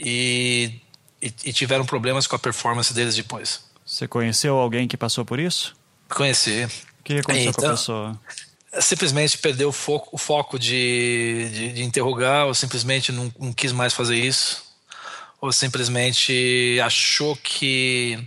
[0.00, 0.80] e,
[1.22, 3.64] e, e tiveram problemas com a performance deles depois.
[3.84, 5.76] Você conheceu alguém que passou por isso?
[6.08, 6.64] Conheci.
[7.00, 8.20] O que aconteceu então, com a então, pessoa?
[8.80, 13.72] Simplesmente perdeu o foco, o foco de, de, de interrogar, ou simplesmente não, não quis
[13.72, 14.64] mais fazer isso,
[15.40, 18.22] ou simplesmente achou que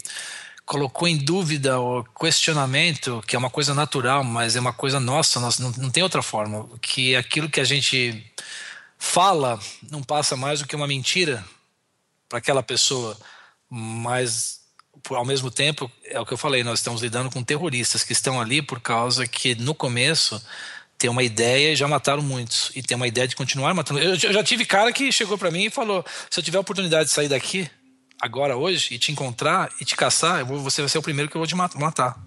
[0.66, 5.40] colocou em dúvida o questionamento, que é uma coisa natural, mas é uma coisa nossa,
[5.40, 8.24] nós, não, não tem outra forma, que aquilo que a gente
[9.00, 11.44] fala não passa mais do que uma mentira
[12.28, 13.18] para aquela pessoa,
[13.68, 14.59] mas
[15.16, 18.40] ao mesmo tempo, é o que eu falei, nós estamos lidando com terroristas que estão
[18.40, 20.42] ali por causa que no começo
[20.98, 22.72] tem uma ideia e já mataram muitos.
[22.76, 24.00] E tem uma ideia de continuar matando.
[24.00, 26.62] Eu, eu já tive cara que chegou para mim e falou: se eu tiver a
[26.62, 27.70] oportunidade de sair daqui,
[28.22, 31.38] agora, hoje, e te encontrar e te caçar, vou, você vai ser o primeiro que
[31.38, 32.18] eu vou te matar.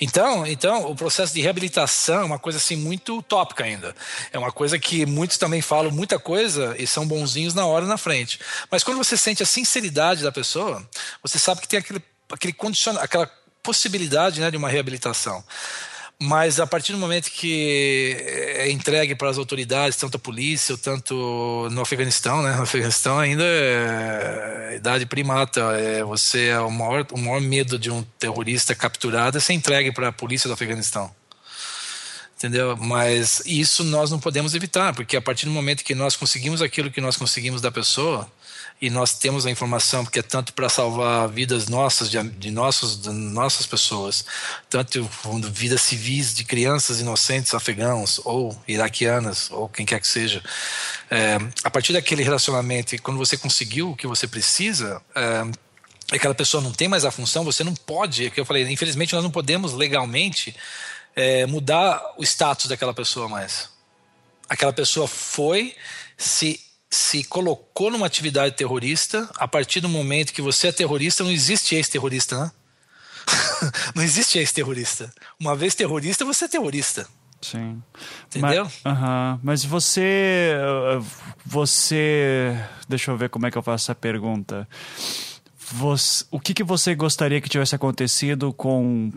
[0.00, 3.94] Então, então, o processo de reabilitação é uma coisa assim muito utópica ainda.
[4.32, 7.96] É uma coisa que muitos também falam muita coisa e são bonzinhos na hora na
[7.96, 8.38] frente.
[8.70, 10.86] Mas quando você sente a sinceridade da pessoa,
[11.22, 13.30] você sabe que tem aquele, aquele condiciona, aquela
[13.62, 15.42] possibilidade né, de uma reabilitação.
[16.18, 18.16] Mas a partir do momento que
[18.56, 22.56] é entregue para as autoridades, tanto a polícia, tanto no Afeganistão, né?
[22.56, 25.60] No Afeganistão ainda é idade primata.
[25.78, 29.92] É, você é o maior, o maior medo de um terrorista capturado é ser entregue
[29.92, 31.14] para a polícia do Afeganistão.
[32.38, 32.76] Entendeu?
[32.78, 36.90] Mas isso nós não podemos evitar, porque a partir do momento que nós conseguimos aquilo
[36.90, 38.30] que nós conseguimos da pessoa,
[38.80, 43.00] e nós temos a informação porque é tanto para salvar vidas nossas de, de, nossos,
[43.00, 44.24] de nossas pessoas,
[44.68, 45.08] tanto
[45.50, 50.42] vidas civis de crianças inocentes afegãos ou iraquianas ou quem quer que seja.
[51.10, 55.42] É, a partir daquele relacionamento, e quando você conseguiu o que você precisa, é,
[56.12, 59.14] aquela pessoa não tem mais a função, você não pode, é que eu falei, infelizmente
[59.14, 60.54] nós não podemos legalmente
[61.14, 63.70] é, mudar o status daquela pessoa mais.
[64.48, 65.74] Aquela pessoa foi,
[66.16, 71.30] se se colocou numa atividade terrorista, a partir do momento que você é terrorista, não
[71.30, 72.50] existe ex-terrorista, né?
[73.94, 75.12] não existe ex-terrorista.
[75.38, 77.06] Uma vez terrorista, você é terrorista.
[77.40, 77.82] Sim.
[78.28, 78.64] Entendeu?
[78.64, 79.40] Mas, uh -huh.
[79.42, 80.54] Mas você.
[81.44, 82.56] Você.
[82.88, 84.66] Deixa eu ver como é que eu faço essa pergunta.
[85.72, 89.12] Você, o que, que você gostaria que tivesse acontecido com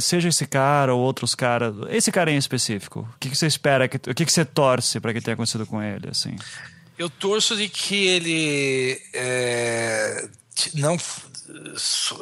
[0.00, 3.08] seja esse cara ou outros caras, esse cara em específico?
[3.14, 5.66] O que, que você espera, que, o que, que você torce para que tenha acontecido
[5.66, 6.36] com ele, assim?
[6.98, 10.28] Eu torço de que ele é,
[10.74, 10.96] não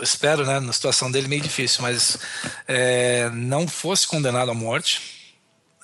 [0.02, 2.18] espero, né, na situação dele meio difícil, mas
[2.66, 5.00] é, não fosse condenado à morte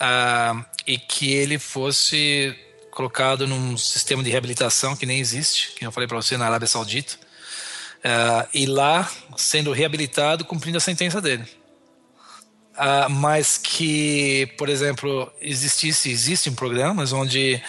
[0.01, 2.57] uh, e que ele fosse
[2.91, 6.67] colocado num sistema de reabilitação que nem existe, que eu falei para você na Arábia
[6.67, 11.60] Saudita, uh, e lá sendo reabilitado, cumprindo a sentença dele.
[12.77, 17.61] Uh, mas que, por exemplo, existisse, existem programas onde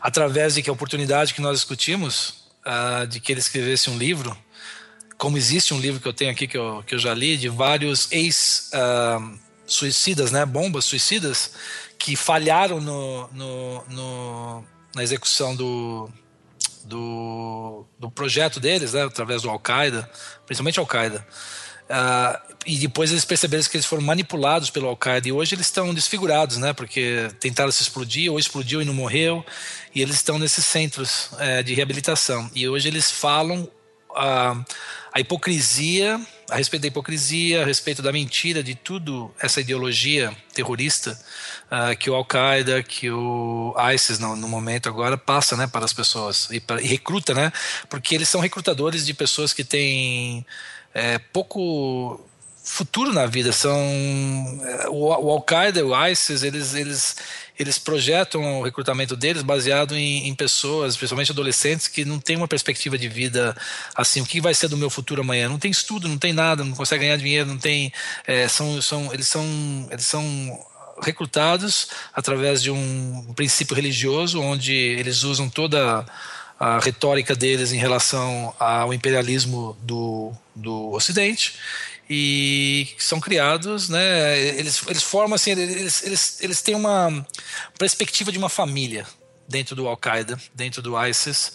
[0.00, 4.36] através de que a oportunidade que nós discutimos, uh, de que ele escrevesse um livro,
[5.16, 7.48] como existe um livro que eu tenho aqui que eu, que eu já li, de
[7.48, 11.50] vários ex-suicidas, uh, né, bombas suicidas,
[11.98, 16.08] que falharam no, no, no, na execução do,
[16.84, 20.08] do, do projeto deles, né, através do Al-Qaeda,
[20.46, 21.26] principalmente Al-Qaeda.
[21.90, 25.92] Uh, e depois eles perceberam que eles foram manipulados pelo Al-Qaeda e hoje eles estão
[25.92, 26.72] desfigurados, né?
[26.72, 29.44] Porque tentaram se explodir, ou explodiu e não morreu,
[29.92, 32.48] e eles estão nesses centros é, de reabilitação.
[32.54, 33.68] E hoje eles falam
[34.14, 34.62] a,
[35.12, 41.18] a hipocrisia, a respeito da hipocrisia, a respeito da mentira, de tudo essa ideologia terrorista
[41.70, 45.92] uh, que o Al-Qaeda, que o ISIS no, no, momento agora passa né, para as
[45.92, 47.52] pessoas e, para, e recruta, né?
[47.88, 50.44] Porque eles são recrutadores de pessoas que têm
[50.94, 52.20] é, pouco
[52.62, 53.52] futuro na vida.
[53.52, 57.16] São é, o, o Al-Qaeda, o ISIS, eles, eles,
[57.58, 62.48] eles projetam o recrutamento deles baseado em, em, pessoas, principalmente adolescentes, que não têm uma
[62.48, 63.56] perspectiva de vida
[63.94, 64.20] assim.
[64.20, 65.48] O que vai ser do meu futuro amanhã?
[65.48, 67.92] Não tem estudo, não tem nada, não consegue ganhar dinheiro, não tem.
[68.26, 70.66] É, são, são, eles são, eles são
[71.02, 76.04] recrutados através de um princípio religioso, onde eles usam toda
[76.60, 81.54] a retórica deles em relação ao imperialismo do, do Ocidente
[82.08, 84.38] e são criados, né?
[84.38, 87.26] Eles, eles formam assim, eles, eles, eles têm uma
[87.78, 89.06] perspectiva de uma família
[89.48, 91.54] dentro do Al-Qaeda, dentro do ISIS,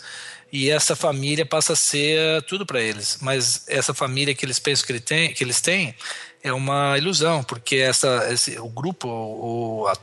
[0.52, 3.20] e essa família passa a ser tudo para eles.
[3.22, 5.94] Mas essa família que eles pensam que, ele tem, que eles têm
[6.42, 9.94] é uma ilusão, porque essa, esse, o grupo, o, a,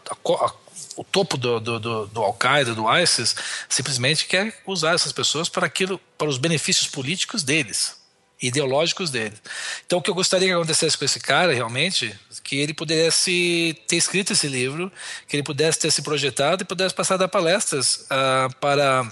[0.44, 0.52] a,
[0.96, 3.34] o topo do, do, do, do Al-Qaeda, do ISIS,
[3.68, 7.96] simplesmente quer usar essas pessoas para aquilo, para os benefícios políticos deles,
[8.40, 9.40] ideológicos deles.
[9.86, 13.96] Então, o que eu gostaria que acontecesse com esse cara, realmente, que ele pudesse ter
[13.96, 14.90] escrito esse livro,
[15.28, 19.08] que ele pudesse ter se projetado e pudesse passar a dar palestras uh, para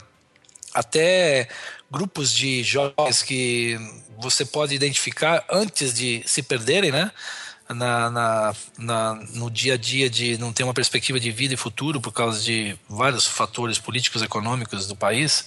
[0.75, 1.49] até
[1.91, 3.79] grupos de jovens que
[4.19, 7.11] você pode identificar antes de se perderem, né?
[7.75, 11.57] Na, na, na, no dia a dia de não ter uma perspectiva de vida e
[11.57, 15.47] futuro por causa de vários fatores políticos e econômicos do país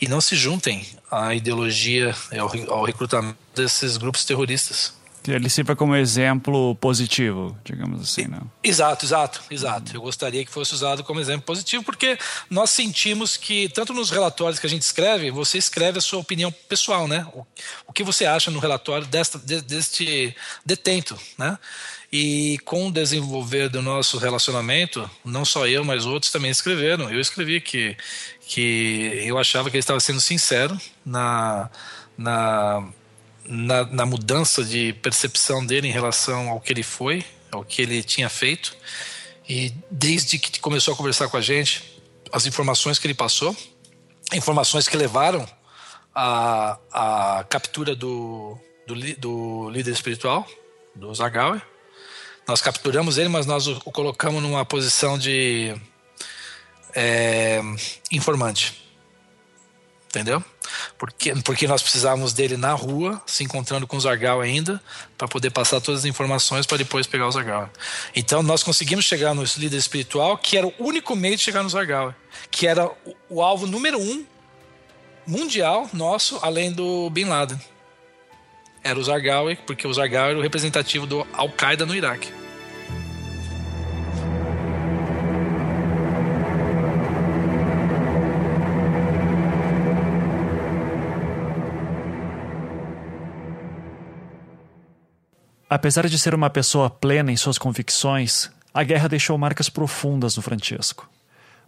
[0.00, 5.01] e não se juntem à ideologia, ao, ao recrutamento desses grupos terroristas.
[5.28, 8.50] Ele sirva como exemplo positivo, digamos assim, não?
[8.62, 9.94] Exato, exato, exato.
[9.94, 12.18] Eu gostaria que fosse usado como exemplo positivo, porque
[12.50, 16.50] nós sentimos que, tanto nos relatórios que a gente escreve, você escreve a sua opinião
[16.68, 17.26] pessoal, né?
[17.34, 17.46] O,
[17.86, 20.34] o que você acha no relatório desta, deste
[20.66, 21.56] detento, né?
[22.12, 27.08] E com o desenvolver do nosso relacionamento, não só eu, mas outros também escreveram.
[27.08, 27.96] Eu escrevi que,
[28.40, 31.70] que eu achava que ele estava sendo sincero na,
[32.18, 32.86] na
[33.44, 38.02] na, na mudança de percepção dele em relação ao que ele foi, ao que ele
[38.02, 38.76] tinha feito.
[39.48, 42.00] E desde que começou a conversar com a gente,
[42.32, 43.56] as informações que ele passou,
[44.32, 45.46] informações que levaram
[46.14, 50.46] à, à captura do, do, do líder espiritual,
[50.94, 51.60] do Zagawa.
[52.46, 55.74] Nós capturamos ele, mas nós o, colocamos numa posição de
[56.94, 57.60] é,
[58.10, 58.81] informante.
[60.12, 60.44] Entendeu?
[60.98, 64.80] porque, porque nós precisávamos dele na rua, se encontrando com o Zargal ainda,
[65.16, 67.70] para poder passar todas as informações para depois pegar o Zargal.
[68.14, 71.68] Então nós conseguimos chegar no líder espiritual, que era o único meio de chegar no
[71.68, 72.14] Zargal,
[72.50, 74.24] que era o, o alvo número um
[75.26, 77.60] mundial nosso, além do Bin Laden.
[78.84, 82.41] Era o Zargal, porque o Zargal era o representativo do Al-Qaeda no Iraque.
[95.72, 100.42] Apesar de ser uma pessoa plena em suas convicções, a guerra deixou marcas profundas no
[100.42, 101.08] Francesco.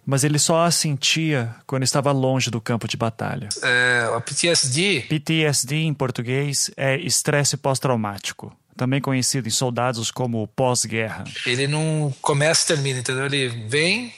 [0.05, 3.48] Mas ele só a sentia quando estava longe do campo de batalha.
[3.62, 5.07] É, a PTSD.
[5.09, 11.24] PTSD em português é estresse pós-traumático, também conhecido em soldados como pós-guerra.
[11.46, 13.24] Ele não começa e termina, entendeu?
[13.24, 14.12] Ele vem,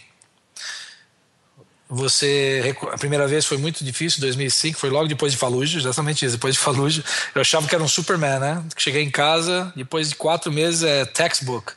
[1.88, 6.34] você a primeira vez foi muito difícil, 2005, foi logo depois de Fallujah, exatamente isso,
[6.34, 7.04] depois de Fallujah.
[7.34, 8.64] Eu achava que era um Superman, né?
[8.76, 11.72] Cheguei em casa, depois de quatro meses é textbook,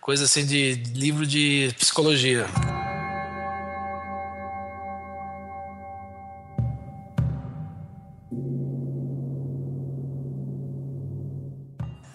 [0.00, 2.46] coisa assim de livro de psicologia.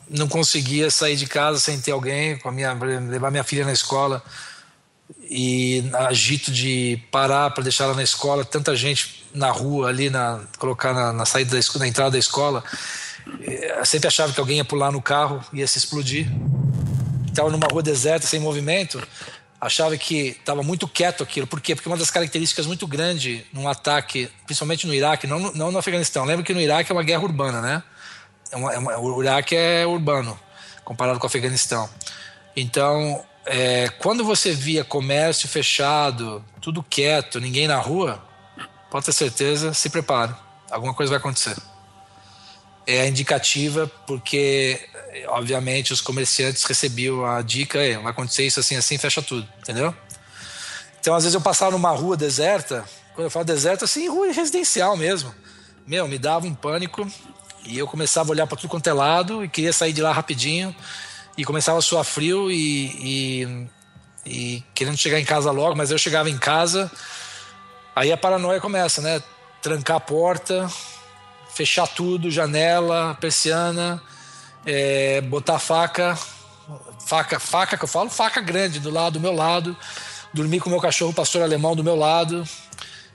[0.09, 3.73] Não conseguia sair de casa sem ter alguém, com a minha, levar minha filha na
[3.73, 4.23] escola
[5.21, 10.41] e agito de parar para deixar ela na escola, tanta gente na rua ali, na,
[10.57, 12.63] colocar na, na saída da escola, na entrada da escola.
[13.41, 16.27] Eu eh, sempre achava que alguém ia pular no carro, ia se explodir.
[17.27, 19.01] Estava numa rua deserta, sem movimento,
[19.59, 21.47] achava que estava muito quieto aquilo.
[21.47, 21.75] Por quê?
[21.75, 26.23] Porque uma das características muito grandes num ataque, principalmente no Iraque, não, não no Afeganistão.
[26.23, 27.83] Lembra que no Iraque é uma guerra urbana, né?
[28.51, 30.39] É uma, é uma, o Iraque é urbano,
[30.83, 31.89] comparado com o Afeganistão.
[32.55, 38.23] Então, é, quando você via comércio fechado, tudo quieto, ninguém na rua,
[38.89, 40.33] pode ter certeza, se prepare,
[40.71, 41.55] alguma coisa vai acontecer.
[42.87, 44.79] É indicativa porque,
[45.27, 49.95] obviamente, os comerciantes recebiam a dica, vai acontecer isso assim, assim, fecha tudo, entendeu?
[50.99, 52.83] Então, às vezes eu passava numa rua deserta,
[53.13, 55.33] quando eu falo deserta, assim, rua residencial mesmo.
[55.85, 57.07] Meu, me dava um pânico
[57.63, 60.11] e eu começava a olhar para tudo quanto é lado e queria sair de lá
[60.11, 60.75] rapidinho
[61.37, 62.85] e começava a suar frio e,
[63.45, 63.67] e,
[64.25, 66.91] e, querendo chegar em casa logo, mas eu chegava em casa,
[67.95, 69.21] aí a paranoia começa, né?
[69.61, 70.69] Trancar a porta,
[71.53, 74.01] fechar tudo, janela, persiana,
[74.65, 76.17] é, botar faca,
[77.05, 79.75] faca, faca que eu falo, faca grande do lado do meu lado,
[80.33, 82.47] dormir com o meu cachorro pastor alemão do meu lado,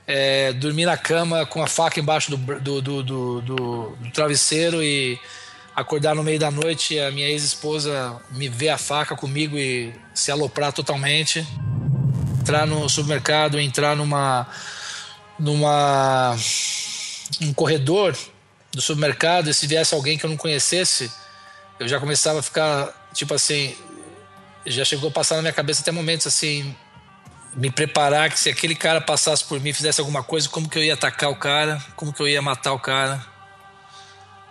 [0.06, 5.18] é, dormir na cama com a faca embaixo do, do, do, do, do travesseiro e
[5.74, 9.92] acordar no meio da noite e a minha ex-esposa me ver a faca comigo e
[10.14, 11.46] se aloprar totalmente.
[12.40, 14.46] Entrar no supermercado, entrar numa
[15.38, 16.36] numa
[17.40, 18.16] um corredor
[18.72, 21.10] do supermercado e se viesse alguém que eu não conhecesse,
[21.78, 23.74] eu já começava a ficar tipo assim,
[24.66, 26.74] já chegou a passar na minha cabeça até momentos assim,
[27.54, 30.84] me preparar que se aquele cara passasse por mim, fizesse alguma coisa, como que eu
[30.84, 33.24] ia atacar o cara, como que eu ia matar o cara.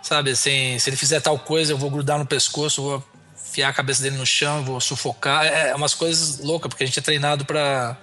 [0.02, 3.04] Sabe, assim, se ele fizer tal coisa, eu vou grudar no pescoço, vou
[3.48, 5.44] enfiar a cabeça dele no chão, vou sufocar.
[5.44, 7.96] É, é umas coisas loucas, porque a gente é treinado para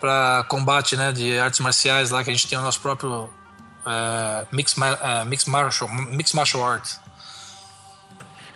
[0.00, 3.30] para combate, né, de artes marciais lá, que a gente tem o nosso próprio
[3.86, 6.98] uh, mixed, uh, mixed, martial, mixed martial arts.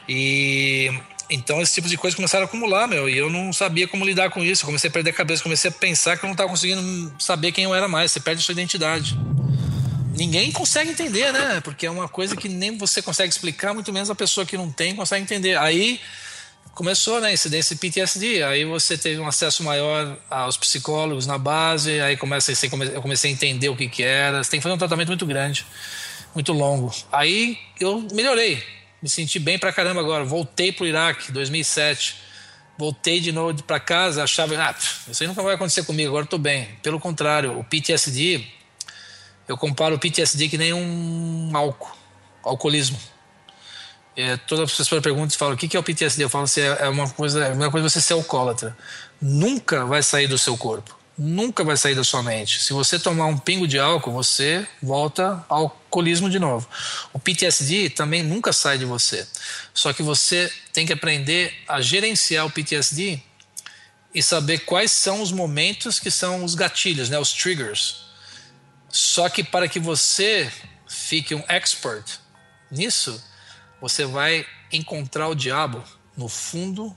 [0.09, 0.91] E
[1.31, 4.29] então esse tipo de coisa começaram a acumular, meu, e eu não sabia como lidar
[4.31, 4.65] com isso.
[4.65, 7.53] Eu comecei a perder a cabeça, comecei a pensar que eu não estava conseguindo saber
[7.53, 8.11] quem eu era mais.
[8.11, 9.17] Você perde a sua identidade
[10.17, 11.61] ninguém consegue entender, né?
[11.61, 14.71] Porque é uma coisa que nem você consegue explicar, muito menos a pessoa que não
[14.73, 15.57] tem consegue entender.
[15.59, 16.01] Aí
[16.75, 18.43] começou, né, incidência de PTSD.
[18.43, 22.53] Aí você teve um acesso maior aos psicólogos na base, aí começa,
[22.93, 24.43] eu comecei a entender o que que era.
[24.43, 25.65] Você tem que fazer um tratamento muito grande,
[26.35, 26.93] muito longo.
[27.13, 28.63] Aí eu melhorei.
[29.03, 30.25] Me senti bem pra caramba agora.
[30.25, 32.27] Voltei pro Iraque, 2007.
[32.79, 34.75] Voltei de novo para casa, achava, ah,
[35.09, 36.69] isso aí nunca vai acontecer comigo, agora estou bem.
[36.83, 38.45] Pelo contrário, o PTSD,
[39.49, 41.95] eu comparo o PTSD que nem um álcool,
[42.43, 42.99] alcoolismo.
[44.17, 46.25] É, todas as pessoas perguntam e falam, o que é o PTSD?
[46.25, 48.77] Eu falo assim, é, é uma coisa, é uma coisa você ser alcoólatra.
[49.21, 52.61] Nunca vai sair do seu corpo nunca vai sair da sua mente.
[52.61, 56.69] Se você tomar um pingo de álcool, você volta ao alcoolismo de novo.
[57.13, 59.27] O PTSD também nunca sai de você.
[59.73, 63.21] Só que você tem que aprender a gerenciar o PTSD
[64.15, 68.06] e saber quais são os momentos que são os gatilhos, né, os triggers.
[68.97, 70.51] Só que para que você
[70.89, 72.19] fique um expert
[72.71, 73.23] nisso,
[73.79, 75.85] você vai encontrar o diabo
[76.17, 76.97] no fundo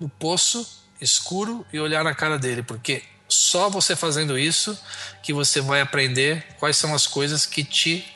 [0.00, 0.66] do poço
[0.98, 4.82] escuro e olhar na cara dele, porque só você fazendo isso
[5.22, 8.10] que você vai aprender quais são as coisas que te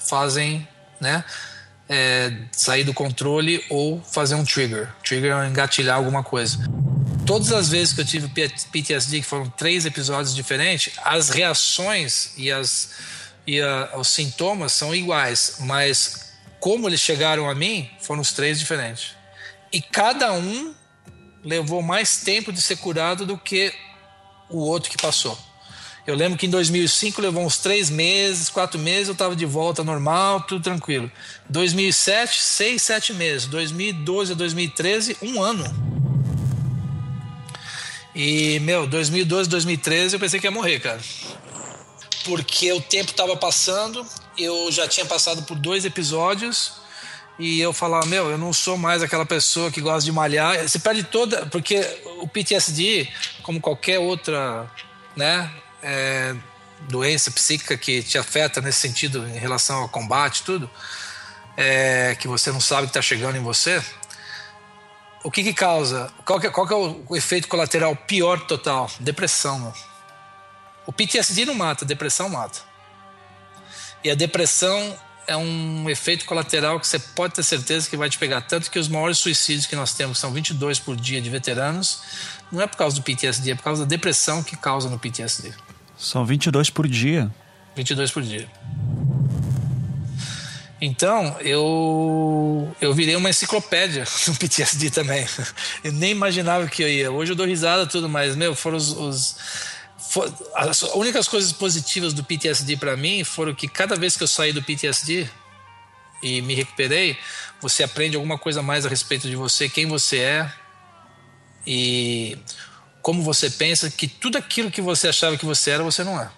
[0.00, 0.66] fazem,
[0.98, 1.22] né,
[1.86, 4.90] é, sair do controle ou fazer um trigger.
[5.04, 6.58] Trigger é engatilhar alguma coisa.
[7.28, 8.26] Todas as vezes que eu tive
[8.72, 12.88] PTSD, que foram três episódios diferentes, as reações e, as,
[13.46, 18.58] e a, os sintomas são iguais, mas como eles chegaram a mim, foram os três
[18.58, 19.10] diferentes.
[19.70, 20.74] E cada um
[21.44, 23.74] levou mais tempo de ser curado do que
[24.48, 25.38] o outro que passou.
[26.06, 29.84] Eu lembro que em 2005 levou uns três meses, quatro meses, eu estava de volta
[29.84, 31.12] normal, tudo tranquilo.
[31.50, 33.46] 2007, seis, sete meses.
[33.48, 36.07] 2012 a 2013, um ano.
[38.18, 40.98] E, meu, 2012, 2013 eu pensei que ia morrer, cara.
[42.24, 44.04] Porque o tempo estava passando,
[44.36, 46.72] eu já tinha passado por dois episódios
[47.38, 50.58] e eu falava, meu, eu não sou mais aquela pessoa que gosta de malhar.
[50.68, 51.46] Você perde toda.
[51.46, 51.78] Porque
[52.20, 53.08] o PTSD,
[53.44, 54.68] como qualquer outra
[55.14, 55.48] né,
[55.80, 56.34] é,
[56.88, 60.68] doença psíquica que te afeta nesse sentido em relação ao combate, tudo,
[61.56, 63.80] é, que você não sabe que está chegando em você,
[65.22, 66.12] o que, que causa?
[66.24, 68.90] Qual que, qual que é o, o, efeito colateral pior total?
[69.00, 69.58] Depressão.
[69.58, 69.72] Meu.
[70.86, 72.60] O PTSD não mata, a depressão mata.
[74.02, 74.96] E a depressão
[75.26, 78.40] é um efeito colateral que você pode ter certeza que vai te pegar.
[78.42, 82.00] Tanto que os maiores suicídios que nós temos, que são 22 por dia de veteranos,
[82.50, 85.52] não é por causa do PTSD, é por causa da depressão que causa no PTSD.
[85.98, 87.30] São 22 por dia?
[87.76, 88.48] 22 por dia.
[90.80, 95.26] Então, eu, eu virei uma enciclopédia no PTSD também.
[95.82, 97.10] Eu nem imaginava que eu ia.
[97.10, 99.36] Hoje eu dou risada tudo, mas, meu, foram os, os
[100.54, 104.52] as únicas coisas positivas do PTSD para mim foram que cada vez que eu saí
[104.52, 105.28] do PTSD
[106.22, 107.18] e me recuperei,
[107.60, 110.52] você aprende alguma coisa mais a respeito de você, quem você é
[111.66, 112.38] e
[113.02, 116.30] como você pensa, que tudo aquilo que você achava que você era, você não é.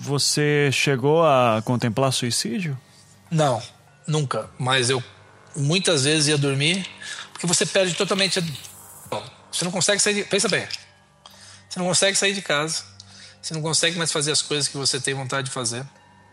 [0.00, 2.78] Você chegou a contemplar suicídio?
[3.30, 3.62] Não,
[4.06, 4.48] nunca.
[4.58, 5.02] Mas eu
[5.54, 6.86] muitas vezes ia dormir
[7.32, 8.38] porque você perde totalmente.
[8.38, 8.42] A...
[9.52, 10.14] Você não consegue sair.
[10.14, 10.24] De...
[10.24, 10.66] Pensa bem.
[11.68, 12.82] Você não consegue sair de casa.
[13.42, 15.84] Você não consegue mais fazer as coisas que você tem vontade de fazer.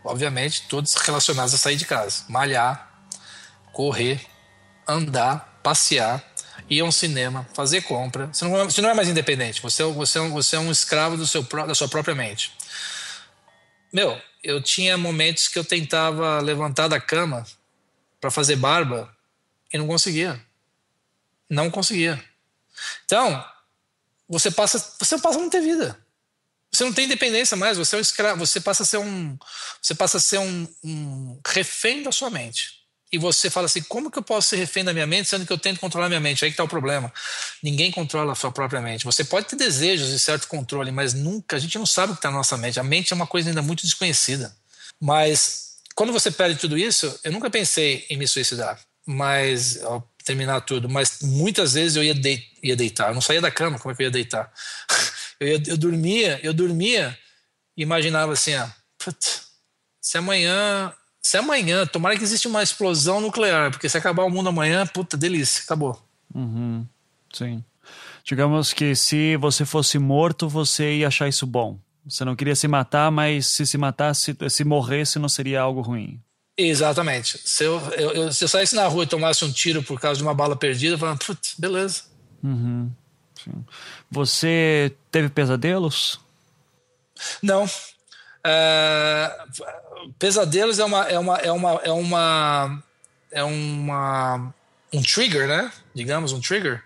[0.02, 2.24] Obviamente, todos relacionados a sair de casa.
[2.28, 2.90] Malhar,
[3.72, 4.20] correr,
[4.86, 6.22] andar, passear,
[6.70, 8.30] ir a um cinema, fazer compra.
[8.32, 9.60] Você não, você não é mais independente.
[9.60, 12.52] Você, é você, é um, você é um escravo do seu, da sua própria mente.
[13.92, 17.46] Meu, eu tinha momentos que eu tentava levantar da cama
[18.20, 19.14] para fazer barba
[19.72, 20.40] e não conseguia.
[21.48, 22.22] Não conseguia.
[23.04, 23.44] Então,
[24.28, 25.98] você passa, você passa a não ter vida.
[26.70, 29.38] Você não tem independência mais, você é um escravo, você passa a ser um,
[29.80, 32.77] você passa a ser um, um refém da sua mente.
[33.10, 35.52] E você fala assim: como que eu posso ser refém da minha mente, sendo que
[35.52, 36.44] eu tento controlar minha mente?
[36.44, 37.12] Aí que está o problema.
[37.62, 39.04] Ninguém controla a sua própria mente.
[39.04, 42.18] Você pode ter desejos de certo controle, mas nunca, a gente não sabe o que
[42.18, 42.78] está na nossa mente.
[42.78, 44.54] A mente é uma coisa ainda muito desconhecida.
[45.00, 48.78] Mas quando você perde tudo isso, eu nunca pensei em me suicidar.
[49.06, 49.80] Mas
[50.28, 53.78] terminar tudo, mas muitas vezes eu ia, de, ia deitar, eu não saía da cama,
[53.78, 54.52] como é que eu ia deitar?
[55.40, 57.16] Eu, ia, eu dormia, eu dormia
[57.76, 58.68] e imaginava assim, ó,
[60.00, 60.92] se amanhã,
[61.28, 65.14] se amanhã, tomara que exista uma explosão nuclear, porque se acabar o mundo amanhã, puta,
[65.14, 66.02] delícia, acabou.
[66.34, 66.86] Uhum,
[67.30, 67.62] sim.
[68.24, 71.78] Digamos que se você fosse morto, você ia achar isso bom.
[72.08, 76.18] Você não queria se matar, mas se se matasse, se morresse, não seria algo ruim.
[76.56, 77.38] Exatamente.
[77.44, 80.16] Se eu, eu, eu, se eu saísse na rua e tomasse um tiro por causa
[80.16, 82.04] de uma bala perdida, eu falava, putz, beleza.
[82.42, 82.90] Uhum.
[84.10, 86.18] Você teve pesadelos?
[87.42, 87.68] Não.
[88.46, 89.38] É,
[90.18, 92.82] pesadelos é uma, é uma, é uma, é uma,
[93.30, 94.54] é uma,
[94.92, 95.72] um trigger, né?
[95.94, 96.82] Digamos, um trigger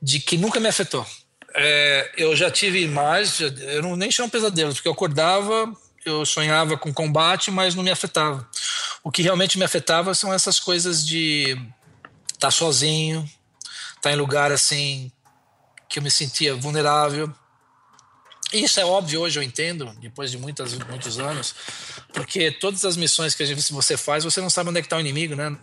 [0.00, 1.06] de que nunca me afetou.
[1.54, 5.72] É, eu já tive imagens, eu não nem chamo pesadelos, porque eu acordava,
[6.04, 8.46] eu sonhava com combate, mas não me afetava.
[9.02, 11.52] O que realmente me afetava são essas coisas de
[12.26, 13.22] estar tá sozinho,
[13.88, 15.10] estar tá em lugar assim
[15.88, 17.32] que eu me sentia vulnerável.
[18.52, 21.54] Isso é óbvio hoje, eu entendo, depois de muitas, muitos anos,
[22.12, 25.00] porque todas as missões que gente, você faz, você não sabe onde é está o
[25.00, 25.56] inimigo, né?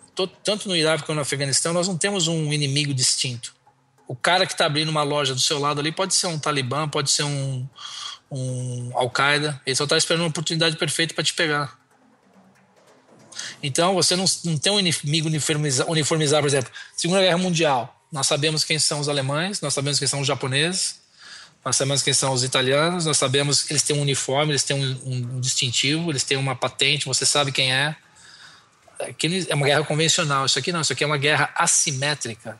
[0.44, 3.56] Tanto no Iraque quanto no Afeganistão, nós não temos um inimigo distinto.
[4.06, 6.88] O cara que está abrindo uma loja do seu lado ali pode ser um talibã,
[6.90, 7.68] pode ser um,
[8.30, 11.80] um Al-Qaeda, ele só está esperando uma oportunidade perfeita para te pegar.
[13.62, 18.04] Então, você não, não tem um inimigo uniformizado, uniformizado, por exemplo, Segunda Guerra Mundial.
[18.12, 21.03] Nós sabemos quem são os alemães, nós sabemos quem são os japoneses,
[21.64, 25.00] nós quem são os italianos, nós sabemos que eles têm um uniforme, eles têm um,
[25.06, 27.96] um distintivo, eles têm uma patente, você sabe quem é.
[29.50, 30.46] É uma guerra convencional.
[30.46, 32.60] Isso aqui não, isso aqui é uma guerra assimétrica.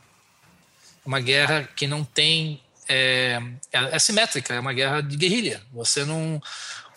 [1.06, 2.62] Uma guerra que não tem.
[2.88, 3.42] É,
[3.72, 5.62] é assimétrica, é uma guerra de guerrilha.
[5.74, 6.42] Você não.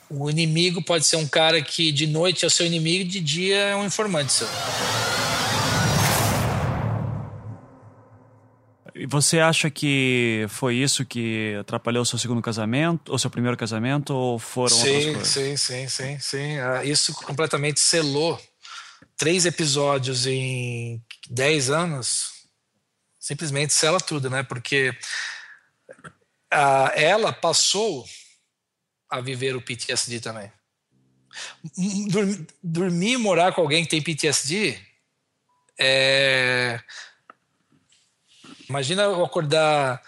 [0.08, 3.56] O inimigo pode ser um cara que de noite é o seu inimigo de dia
[3.56, 4.48] é um informante seu.
[9.06, 13.56] E você acha que foi isso que atrapalhou o seu segundo casamento, ou seu primeiro
[13.56, 15.28] casamento, ou foram sim, outras coisas?
[15.28, 16.58] Sim, sim, sim, sim.
[16.58, 18.36] Ah, isso completamente selou
[19.16, 21.00] três episódios em
[21.30, 22.32] dez anos.
[23.20, 24.42] Simplesmente sela tudo, né?
[24.42, 24.92] Porque
[26.50, 28.04] ah, ela passou
[29.08, 30.50] a viver o PTSD também.
[32.60, 34.76] Dormir e morar com alguém que tem PTSD
[35.78, 36.80] é
[38.68, 40.02] Imagina eu acordar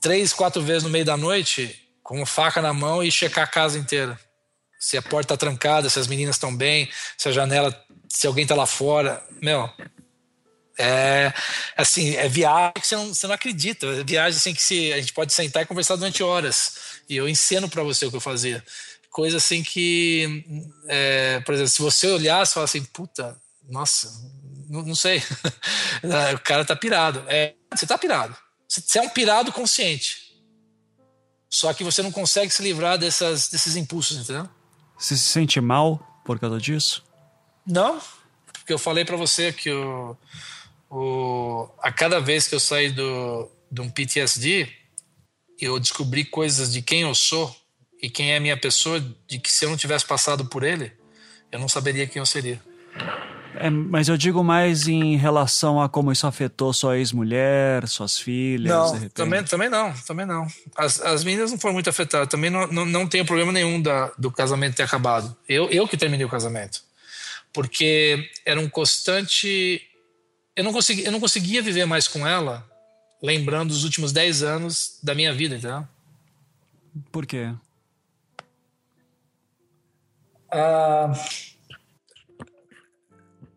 [0.00, 3.46] três, quatro vezes no meio da noite com uma faca na mão e checar a
[3.46, 4.18] casa inteira.
[4.78, 7.74] Se a porta tá trancada, se as meninas estão bem, se a janela,
[8.08, 9.22] se alguém tá lá fora.
[9.40, 9.70] Meu,
[10.78, 11.32] é
[11.76, 13.86] assim, é viagem que você não, você não acredita.
[13.86, 17.00] É viagem assim que se, a gente pode sentar e conversar durante horas.
[17.08, 18.64] E eu ensino para você o que eu fazia.
[19.10, 20.44] Coisa assim que,
[20.88, 23.38] é, por exemplo, se você olhar, você fala assim, puta,
[23.68, 24.10] nossa,
[24.72, 25.18] não, não sei.
[26.34, 27.22] o cara tá pirado.
[27.28, 28.34] É, você tá pirado.
[28.66, 30.32] Você é um pirado consciente.
[31.50, 34.48] Só que você não consegue se livrar dessas, desses impulsos, entendeu?
[34.96, 37.04] Você se sente mal por causa disso?
[37.66, 38.00] Não,
[38.50, 40.16] porque eu falei para você que o,
[40.90, 44.72] o, a cada vez que eu saí do, de um PTSD,
[45.60, 47.54] eu descobri coisas de quem eu sou
[48.02, 48.98] e quem é a minha pessoa,
[49.28, 50.90] de que se eu não tivesse passado por ele,
[51.52, 52.60] eu não saberia quem eu seria.
[53.56, 58.72] É, mas eu digo mais em relação a como isso afetou sua ex-mulher, suas filhas.
[58.72, 60.46] Não, também, também não, também não.
[60.76, 62.28] As, as meninas não foram muito afetadas.
[62.28, 65.36] Também não, não, não tenho problema nenhum da, do casamento ter acabado.
[65.48, 66.82] Eu, eu que terminei o casamento.
[67.52, 69.82] Porque era um constante.
[70.56, 72.66] Eu não, consegui, eu não conseguia viver mais com ela,
[73.22, 75.86] lembrando os últimos 10 anos da minha vida, entendeu?
[77.10, 77.52] Por quê?
[80.50, 81.12] Ah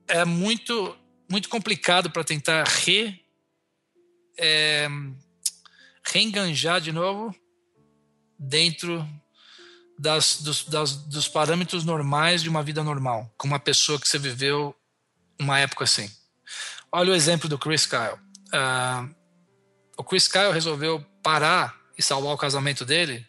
[0.07, 0.95] é muito,
[1.29, 3.19] muito complicado para tentar re,
[4.37, 4.87] é,
[6.03, 7.35] reenganjar de novo
[8.37, 9.07] dentro
[9.97, 14.19] das, dos, das, dos parâmetros normais de uma vida normal, com uma pessoa que você
[14.19, 14.75] viveu
[15.39, 16.09] uma época assim.
[16.91, 18.19] Olha o exemplo do Chris Kyle.
[18.53, 19.13] Uh,
[19.97, 23.25] o Chris Kyle resolveu parar e salvar o casamento dele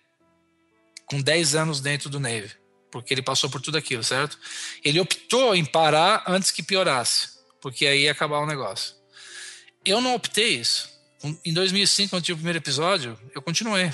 [1.06, 4.38] com 10 anos dentro do Navy porque ele passou por tudo aquilo, certo?
[4.84, 7.30] Ele optou em parar antes que piorasse,
[7.60, 8.94] porque aí ia acabar o negócio.
[9.84, 10.90] Eu não optei isso.
[11.44, 13.90] Em 2005, quando tive o primeiro episódio, eu continuei.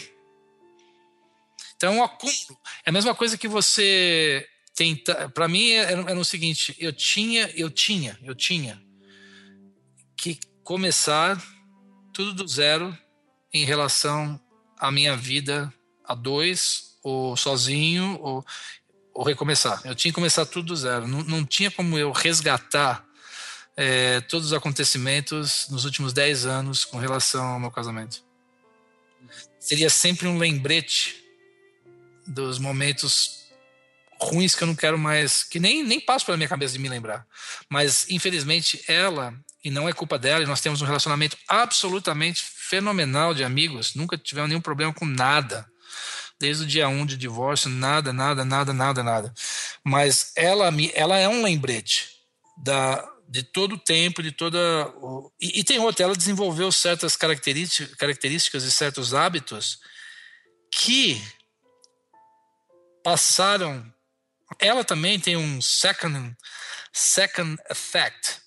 [1.77, 2.59] Então, é um acúmulo.
[2.85, 5.29] É a mesma coisa que você tenta.
[5.31, 8.83] Para mim, era, era o seguinte: eu tinha, eu tinha, eu tinha
[10.17, 11.43] que começar
[12.13, 12.97] tudo do zero
[13.53, 14.41] em relação
[14.79, 15.73] à minha vida
[16.05, 18.45] a dois, ou sozinho, ou
[19.15, 19.81] ou recomeçar.
[19.85, 21.07] Eu tinha que começar tudo do zero.
[21.07, 23.05] Não, não tinha como eu resgatar
[23.77, 28.23] é, todos os acontecimentos nos últimos 10 anos com relação ao meu casamento.
[29.59, 31.23] Seria sempre um lembrete
[32.27, 33.43] dos momentos
[34.21, 36.89] ruins que eu não quero mais, que nem, nem passo pela minha cabeça de me
[36.89, 37.27] lembrar.
[37.69, 39.35] Mas, infelizmente, ela,
[39.65, 44.17] e não é culpa dela, e nós temos um relacionamento absolutamente fenomenal de amigos, nunca
[44.17, 45.67] tivemos nenhum problema com nada
[46.43, 49.33] desde o dia 1 um de divórcio, nada, nada, nada, nada, nada.
[49.85, 52.11] Mas ela, ela é um lembrete
[52.57, 54.59] da, de todo o tempo, de toda.
[55.41, 59.79] E, e, tem outra, ela desenvolveu certas características, características e certos hábitos
[60.69, 61.23] que
[63.05, 63.95] passaram.
[64.59, 66.37] Ela também tem um second,
[66.93, 68.41] second effect,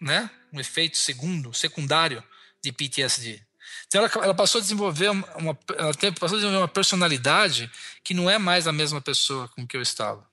[0.00, 0.30] né?
[0.52, 2.22] um efeito segundo, secundário
[2.62, 3.44] de PTSD.
[3.88, 7.70] Então ela, ela passou a desenvolver uma, ela passou a desenvolver uma personalidade
[8.04, 10.24] que não é mais a mesma pessoa com que eu estava.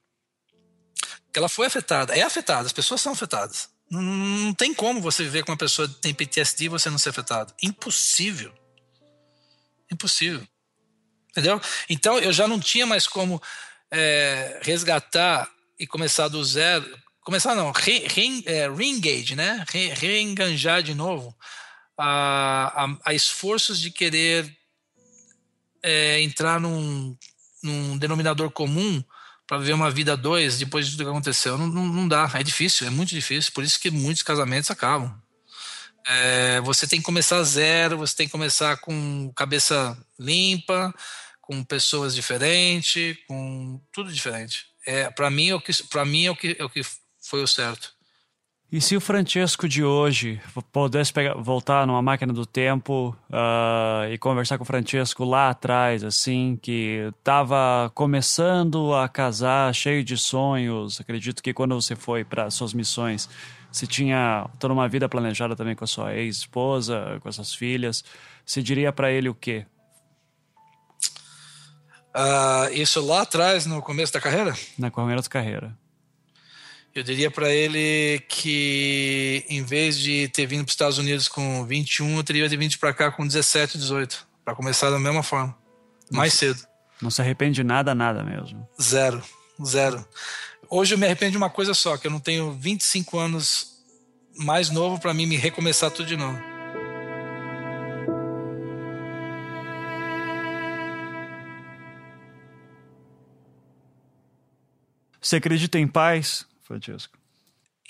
[1.33, 3.69] ela foi afetada, é afetada, as pessoas são afetadas.
[3.89, 6.97] Não, não tem como você viver com uma pessoa que tem PTSD e você não
[6.97, 7.53] ser afetado.
[7.63, 8.53] Impossível.
[9.91, 10.45] Impossível.
[11.31, 11.61] Entendeu?
[11.89, 13.41] Então eu já não tinha mais como
[13.89, 15.49] é, resgatar
[15.79, 16.85] e começar do zero.
[17.21, 19.63] Começar não, re, re, é, re-engage, né?
[19.69, 21.35] Re, reenganjar de novo
[21.97, 24.55] a, a, a, esforços de querer
[25.81, 27.17] é, entrar num,
[27.63, 29.03] num denominador comum
[29.47, 31.57] para viver uma vida dois depois de tudo que aconteceu.
[31.57, 33.51] Não, não, não, dá, é difícil, é muito difícil.
[33.53, 35.13] Por isso que muitos casamentos acabam.
[36.07, 40.93] É, você tem que começar zero, você tem que começar com cabeça limpa,
[41.41, 44.65] com pessoas diferentes, com tudo diferente.
[44.85, 46.81] É, para mim, é o que, para mim é o que, é o que
[47.21, 47.94] foi o certo.
[48.71, 50.41] E se o Francesco de hoje
[50.71, 56.03] pudesse pegar, voltar numa máquina do tempo uh, e conversar com o Francesco lá atrás,
[56.03, 62.49] assim, que estava começando a casar, cheio de sonhos, acredito que quando você foi para
[62.49, 63.29] suas missões,
[63.71, 68.03] você tinha toda uma vida planejada também com a sua ex-esposa, com as suas filhas,
[68.43, 69.65] você diria para ele o quê?
[72.15, 74.55] Uh, isso lá atrás, no começo da carreira?
[74.79, 75.84] Na começo da carreira.
[76.95, 81.65] Eu diria para ele que em vez de ter vindo para os Estados Unidos com
[81.65, 85.53] 21, eu teria vindo para cá com 17, 18, para começar da mesma forma,
[86.09, 86.67] mais não, cedo.
[87.01, 88.65] Não se arrepende de nada, nada mesmo.
[88.81, 89.21] Zero,
[89.61, 90.07] zero.
[90.69, 93.83] Hoje eu me arrependo de uma coisa só, que eu não tenho 25 anos
[94.37, 96.39] mais novo para mim me recomeçar tudo de novo.
[105.19, 106.47] Você acredita em paz?
[106.65, 107.17] Francesco?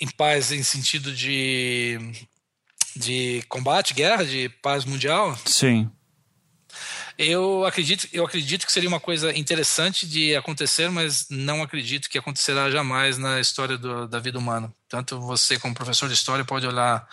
[0.00, 1.98] Em paz em sentido de,
[2.94, 5.36] de combate, guerra, de paz mundial?
[5.44, 5.90] Sim.
[7.18, 12.18] Eu acredito, eu acredito que seria uma coisa interessante de acontecer, mas não acredito que
[12.18, 14.70] acontecerá jamais na história do, da vida humana.
[14.86, 17.08] Tanto você, como professor de história, pode olhar,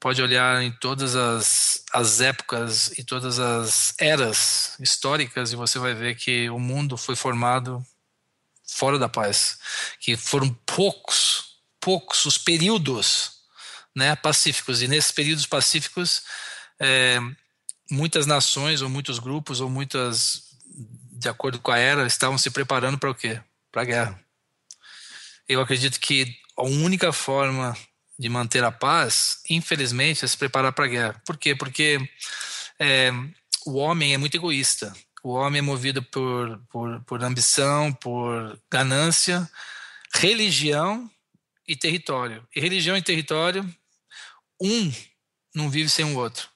[0.00, 5.92] pode olhar em todas as, as épocas e todas as eras históricas e você vai
[5.92, 7.84] ver que o mundo foi formado
[8.70, 9.58] fora da paz,
[9.98, 13.40] que foram poucos, poucos os períodos
[13.94, 16.22] né, pacíficos, e nesses períodos pacíficos,
[16.78, 17.18] é,
[17.90, 20.44] muitas nações, ou muitos grupos, ou muitas,
[21.12, 23.40] de acordo com a era, estavam se preparando para o quê?
[23.72, 24.20] Para a guerra.
[25.48, 27.76] Eu acredito que a única forma
[28.18, 31.22] de manter a paz, infelizmente, é se preparar para a guerra.
[31.26, 31.54] Por quê?
[31.54, 31.98] Porque
[32.78, 33.10] é,
[33.66, 34.92] o homem é muito egoísta.
[35.22, 39.48] O homem é movido por, por, por ambição, por ganância,
[40.14, 41.10] religião
[41.68, 42.46] e território.
[42.54, 43.68] E religião e território,
[44.60, 44.92] um
[45.54, 46.48] não vive sem o outro.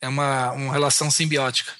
[0.00, 1.72] É uma, uma relação simbiótica.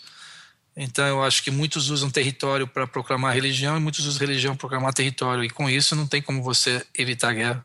[0.77, 4.61] Então eu acho que muitos usam território para proclamar religião e muitos usam religião para
[4.61, 5.45] proclamar território.
[5.45, 7.65] E com isso não tem como você evitar guerra.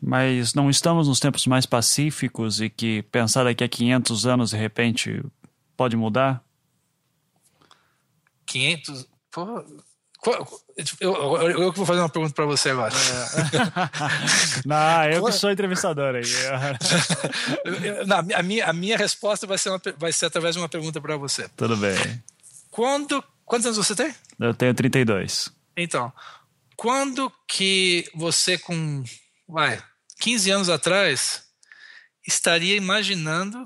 [0.00, 4.56] Mas não estamos nos tempos mais pacíficos e que pensar daqui a 500 anos de
[4.56, 5.22] repente
[5.76, 6.42] pode mudar?
[8.48, 9.06] 500.
[9.30, 9.64] Porra,
[10.26, 10.48] eu,
[11.00, 12.92] eu, eu, que vou fazer uma pergunta para você agora.
[12.92, 14.66] É.
[14.66, 16.22] Não, eu que sou entrevistador aí.
[18.04, 21.00] Não, a, minha, a minha resposta vai ser, uma, vai ser através de uma pergunta
[21.00, 21.48] para você.
[21.56, 21.94] Tudo bem.
[22.70, 24.12] Quando, quantos anos você tem?
[24.40, 25.52] Eu tenho 32.
[25.76, 26.12] Então,
[26.76, 29.04] quando que você com,
[29.46, 29.80] vai,
[30.20, 31.44] 15 anos atrás,
[32.26, 33.62] estaria imaginando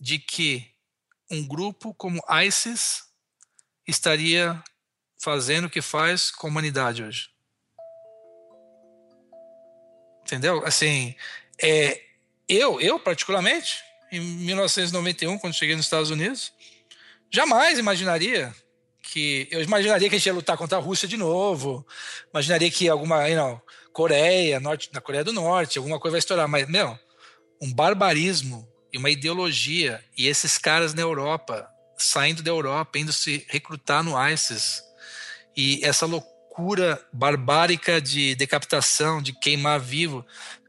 [0.00, 0.66] de que
[1.30, 3.02] um grupo como ISIS
[3.86, 4.62] estaria
[5.18, 7.30] fazendo o que faz com a humanidade hoje.
[10.22, 10.64] Entendeu?
[10.64, 11.14] Assim,
[11.62, 12.00] é,
[12.48, 16.52] eu, eu particularmente, em 1991, quando cheguei nos Estados Unidos,
[17.30, 18.54] jamais imaginaria
[19.02, 21.86] que eu imaginaria que a gente ia lutar contra a Rússia de novo,
[22.32, 23.60] imaginaria que alguma, know,
[23.92, 26.98] Coreia, norte, na Coreia do Norte, alguma coisa vai estourar, mas meu,
[27.60, 31.68] um barbarismo e uma ideologia e esses caras na Europa
[32.04, 34.82] saindo da Europa, indo se recrutar no ISIS.
[35.56, 40.24] E essa loucura barbárica de decapitação, de queimar vivo.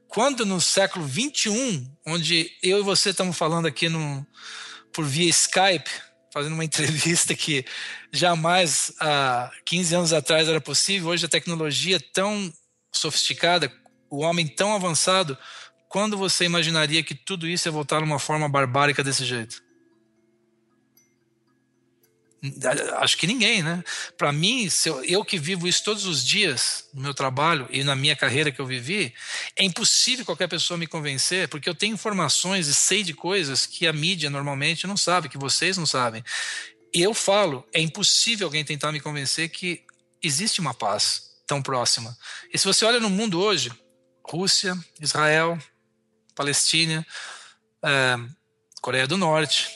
[0.08, 4.26] Quando no século 21, onde eu e você estamos falando aqui no,
[4.94, 5.90] por via Skype,
[6.32, 7.66] fazendo uma entrevista que
[8.12, 12.52] jamais há 15 anos atrás era possível, hoje a tecnologia é tão
[12.92, 13.72] sofisticada,
[14.10, 15.38] o homem tão avançado,
[15.90, 19.65] quando você imaginaria que tudo isso ia voltar numa forma barbárica desse jeito?
[22.98, 23.84] Acho que ninguém, né?
[24.18, 27.96] Para mim, eu, eu, que vivo isso todos os dias no meu trabalho e na
[27.96, 29.14] minha carreira que eu vivi,
[29.56, 33.88] é impossível qualquer pessoa me convencer, porque eu tenho informações e sei de coisas que
[33.88, 36.24] a mídia normalmente não sabe, que vocês não sabem.
[36.94, 39.84] E eu falo, é impossível alguém tentar me convencer que
[40.24, 41.24] existe uma paz.
[41.48, 42.18] tão próxima.
[42.52, 43.72] E se você olha no mundo hoje,
[44.28, 45.60] Rússia, Israel,
[46.34, 47.06] Palestina,
[47.84, 48.16] é,
[48.82, 49.70] Coreia do Norte,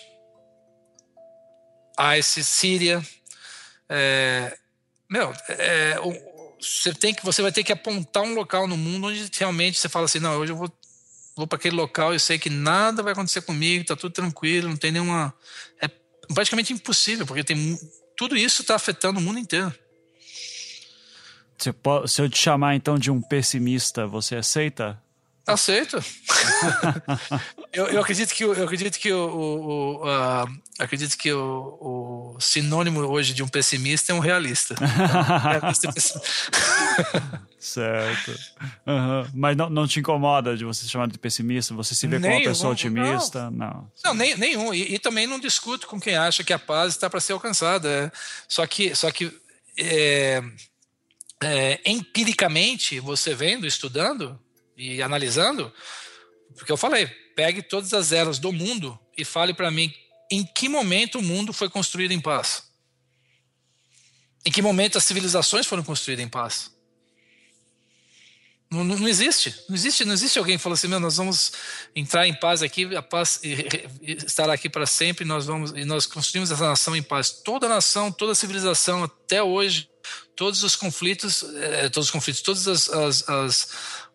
[2.18, 3.06] ISIS, Síria,
[3.90, 4.58] é,
[5.10, 5.96] meu, é,
[6.60, 9.90] você tem que você vai ter que apontar um local no mundo onde realmente você
[9.90, 10.72] fala assim, não, hoje eu vou
[11.36, 14.76] vou para aquele local e sei que nada vai acontecer comigo, tá tudo tranquilo, não
[14.76, 15.34] tem nenhuma
[15.82, 15.90] é
[16.34, 17.80] praticamente impossível, porque tem
[18.16, 19.74] tudo isso está afetando o mundo inteiro.
[22.08, 25.02] Se eu te chamar então de um pessimista, você aceita?
[25.54, 25.98] Aceito.
[27.74, 30.48] eu, eu, acredito que, eu acredito que o, o, o uh,
[30.80, 34.76] acredito que o, o, sinônimo hoje de um pessimista é um realista.
[37.60, 38.32] certo.
[38.88, 39.28] Uhum.
[39.34, 41.74] Mas não, não te incomoda de você ser chamado de pessimista?
[41.74, 43.52] Você se vê como uma pessoa otimista?
[43.52, 43.68] Não.
[43.68, 44.74] Não, não nem, nenhum.
[44.74, 47.90] E, e, também não discuto com quem acha que a paz está para ser alcançada.
[47.90, 48.12] É.
[48.48, 49.32] Só que, só que
[49.78, 50.42] é,
[51.42, 54.40] é, empiricamente, você vendo, estudando,
[54.80, 55.72] e analisando,
[56.56, 57.06] porque eu falei,
[57.36, 59.94] pegue todas as eras do mundo e fale para mim
[60.32, 62.64] em que momento o mundo foi construído em paz.
[64.46, 66.72] Em que momento as civilizações foram construídas em paz?
[68.72, 71.52] Não, não, existe, não existe, não existe alguém que assim, meu, nós vamos
[71.96, 73.42] entrar em paz aqui, a paz
[74.00, 77.32] estará aqui para sempre, nós vamos e nós construímos essa nação em paz.
[77.32, 79.90] Toda nação, toda civilização até hoje,
[80.36, 83.70] todos os conflitos, eh, todos os conflitos, todas as, as, as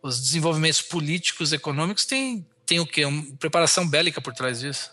[0.05, 3.07] os desenvolvimentos políticos, econômicos, tem, tem o quê?
[3.07, 4.92] Uma preparação bélica por trás disso.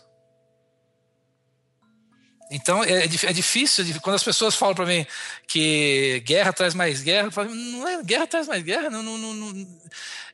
[2.50, 5.06] Então é, é difícil, quando as pessoas falam para mim
[5.46, 9.18] que guerra traz mais guerra, eu falo, não é guerra traz mais guerra, não, não,
[9.18, 9.80] não,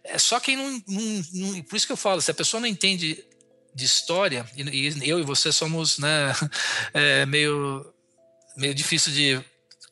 [0.04, 3.24] é só quem não, não, Por isso que eu falo, se a pessoa não entende
[3.74, 6.32] de história, e, e eu e você somos né,
[6.94, 7.84] é, meio,
[8.56, 9.44] meio difícil de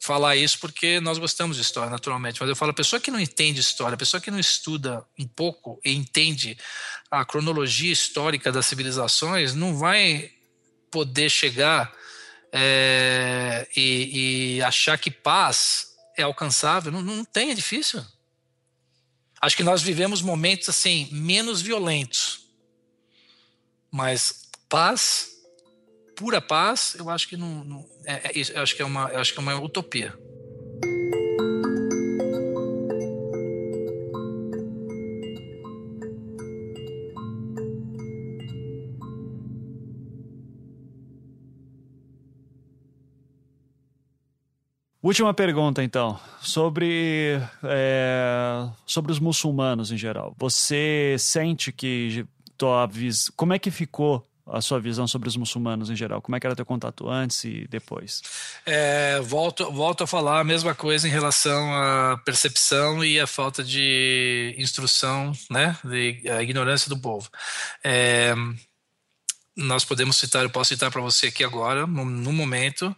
[0.06, 2.40] falar isso porque nós gostamos de história, naturalmente.
[2.40, 5.26] Mas eu falo, a pessoa que não entende história, a pessoa que não estuda um
[5.26, 6.56] pouco e entende
[7.10, 10.30] a cronologia histórica das civilizações, não vai
[10.92, 11.92] poder chegar
[12.52, 16.92] é, e, e, achar que paz é alcançável.
[16.92, 18.04] Não, não tem, é difícil.
[19.40, 22.46] Acho que nós vivemos momentos assim menos violentos,
[23.90, 25.36] mas paz
[26.16, 29.32] pura paz, eu acho que não, não é, é, eu acho que é uma, acho
[29.32, 30.14] que é uma utopia.
[45.02, 50.34] Última pergunta, então, sobre, é, sobre os muçulmanos em geral.
[50.36, 52.26] Você sente que
[52.56, 53.30] tua vis...
[53.36, 56.22] como é que ficou a sua visão sobre os muçulmanos em geral?
[56.22, 58.22] Como é que era teu contato antes e depois?
[58.64, 63.64] É, volto, volto a falar a mesma coisa em relação à percepção e à falta
[63.64, 67.28] de instrução, né, de, a ignorância do povo.
[67.82, 68.34] É,
[69.56, 72.94] nós podemos citar, eu posso citar para você aqui agora, no, no momento,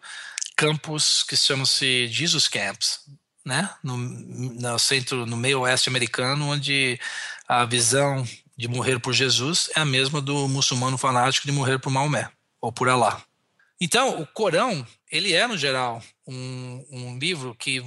[0.57, 3.01] campos que chamam-se Jesus Camps,
[3.47, 7.01] né, no, no centro, no meio oeste americano, onde
[7.47, 8.27] a visão
[8.59, 12.29] de morrer por Jesus é a mesma do muçulmano fanático de morrer por Maomé
[12.61, 13.23] ou por Alá.
[13.81, 17.81] Então, o Corão, ele é, no geral, um, um livro que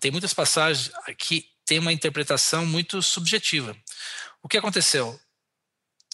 [0.00, 3.76] tem muitas passagens que tem uma interpretação muito subjetiva.
[4.42, 5.18] O que aconteceu?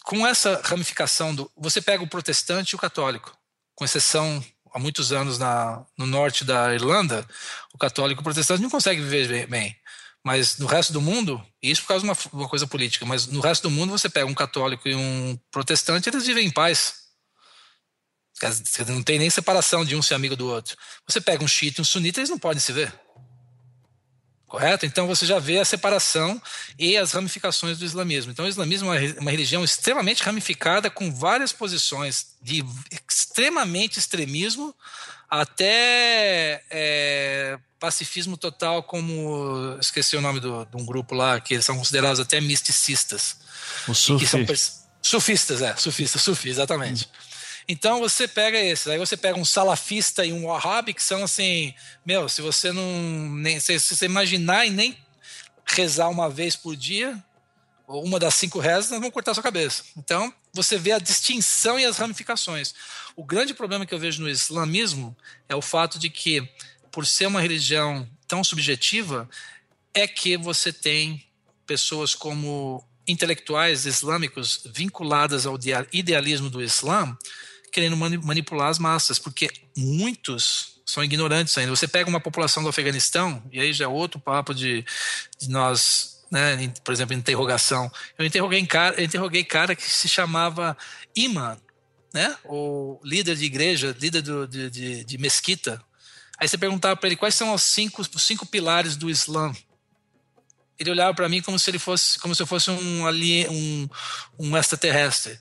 [0.04, 1.50] Com essa ramificação do.
[1.56, 3.34] Você pega o protestante e o católico,
[3.74, 4.44] com exceção
[4.74, 7.26] há muitos anos na, no norte da Irlanda,
[7.72, 9.74] o católico e o protestante não conseguem viver bem.
[10.24, 13.40] Mas no resto do mundo, isso por causa de uma, uma, coisa política, mas no
[13.40, 17.04] resto do mundo você pega um católico e um protestante, eles vivem em paz.
[18.88, 20.76] Não tem nem separação de um ser amigo do outro.
[21.06, 22.92] Você pega um xiita e um sunita, eles não podem se ver.
[24.46, 24.86] Correto?
[24.86, 26.40] Então você já vê a separação
[26.78, 28.32] e as ramificações do islamismo.
[28.32, 32.64] Então o islamismo é uma religião extremamente ramificada, com várias posições de
[33.08, 34.74] extremamente extremismo
[35.40, 41.64] até é, pacifismo total, como esqueci o nome do, de um grupo lá que eles
[41.64, 43.36] são considerados até misticistas.
[43.88, 44.26] Os sufi.
[45.02, 47.08] Sufistas, é, sufistas, sufi, exatamente.
[47.68, 51.74] Então você pega esses, aí você pega um salafista e um wahhabi que são assim,
[52.04, 54.96] meu, se você não nem se, se você imaginar e nem
[55.66, 57.22] rezar uma vez por dia,
[57.86, 59.84] ou uma das cinco rezas, nós vamos cortar sua cabeça.
[59.96, 62.74] Então, você vê a distinção e as ramificações.
[63.14, 65.16] O grande problema que eu vejo no islamismo
[65.48, 66.48] é o fato de que
[66.94, 69.28] por ser uma religião tão subjetiva,
[69.92, 71.26] é que você tem
[71.66, 75.58] pessoas como intelectuais islâmicos vinculadas ao
[75.92, 77.18] idealismo do Islã,
[77.72, 81.74] querendo manipular as massas, porque muitos são ignorantes ainda.
[81.74, 84.84] Você pega uma população do Afeganistão, e aí já é outro papo de,
[85.36, 87.90] de nós, né, por exemplo, interrogação.
[88.18, 90.76] Eu interroguei cara, eu interroguei cara que se chamava
[91.14, 91.56] Iman,
[92.12, 95.82] né, o líder de igreja, líder do, de, de, de mesquita.
[96.38, 99.52] Aí você perguntava para ele quais são os cinco, os cinco pilares do Islã.
[100.78, 103.88] Ele olhava para mim como se ele fosse, como se eu fosse um, alien, um,
[104.38, 105.38] um extraterrestre.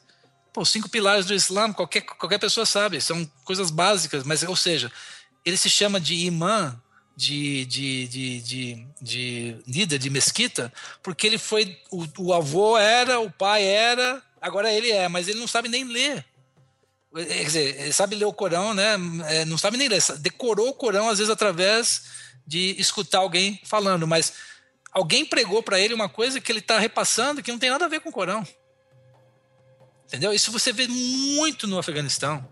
[0.53, 4.91] Pô, cinco pilares do Islã, qualquer, qualquer pessoa sabe, são coisas básicas, mas, ou seja,
[5.43, 6.79] ele se chama de imã,
[7.15, 13.19] de, de, de, de, de líder de mesquita, porque ele foi, o, o avô era,
[13.19, 16.25] o pai era, agora ele é, mas ele não sabe nem ler.
[17.13, 18.95] Quer dizer, ele sabe ler o Corão, né?
[19.27, 22.01] É, não sabe nem ler, decorou o Corão às vezes através
[22.45, 24.33] de escutar alguém falando, mas
[24.91, 27.89] alguém pregou para ele uma coisa que ele está repassando que não tem nada a
[27.89, 28.45] ver com o Corão.
[30.07, 30.33] Entendeu?
[30.33, 32.47] Isso você vê muito no Afeganistão.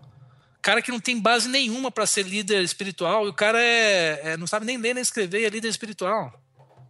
[0.62, 4.36] Cara que não tem base nenhuma para ser líder espiritual, e o cara é, é,
[4.36, 6.32] não sabe nem ler nem escrever, é líder espiritual.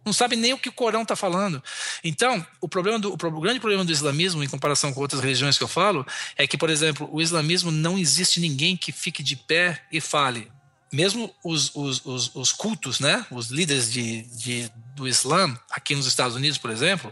[0.05, 1.63] Não sabe nem o que o Corão está falando.
[2.03, 5.63] Então, o, problema do, o grande problema do islamismo, em comparação com outras religiões que
[5.63, 6.05] eu falo,
[6.37, 10.51] é que, por exemplo, o islamismo não existe ninguém que fique de pé e fale.
[10.91, 13.25] Mesmo os, os, os, os cultos, né?
[13.31, 17.11] os líderes de, de, do Islã, aqui nos Estados Unidos, por exemplo,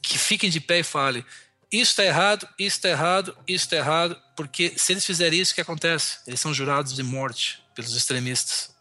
[0.00, 1.24] que fiquem de pé e falem
[1.70, 5.54] isso está errado, isso está errado, isso está errado, porque se eles fizerem isso, o
[5.56, 6.18] que acontece?
[6.26, 8.74] Eles são jurados de morte pelos extremistas.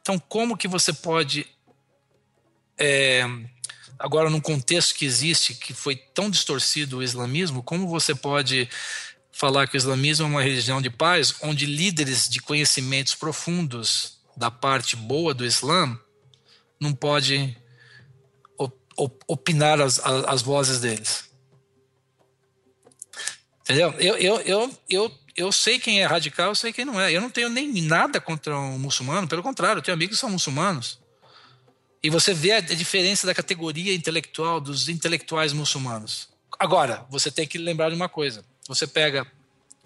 [0.00, 1.46] Então, como que você pode,
[2.78, 3.24] é,
[3.98, 8.68] agora num contexto que existe, que foi tão distorcido o islamismo, como você pode
[9.32, 14.50] falar que o islamismo é uma religião de paz, onde líderes de conhecimentos profundos da
[14.50, 15.98] parte boa do Islã
[16.80, 17.56] não podem
[19.26, 21.25] opinar as, as vozes deles?
[23.66, 23.92] Entendeu?
[23.98, 27.10] Eu, eu, eu, eu, eu sei quem é radical, eu sei quem não é.
[27.12, 30.30] Eu não tenho nem nada contra um muçulmano, pelo contrário, eu tenho amigos que são
[30.30, 31.00] muçulmanos.
[32.00, 36.28] E você vê a diferença da categoria intelectual dos intelectuais muçulmanos.
[36.56, 38.44] Agora, você tem que lembrar de uma coisa.
[38.68, 39.26] Você pega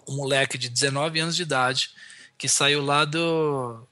[0.07, 1.89] um moleque de 19 anos de idade
[2.37, 3.87] que saiu lá do,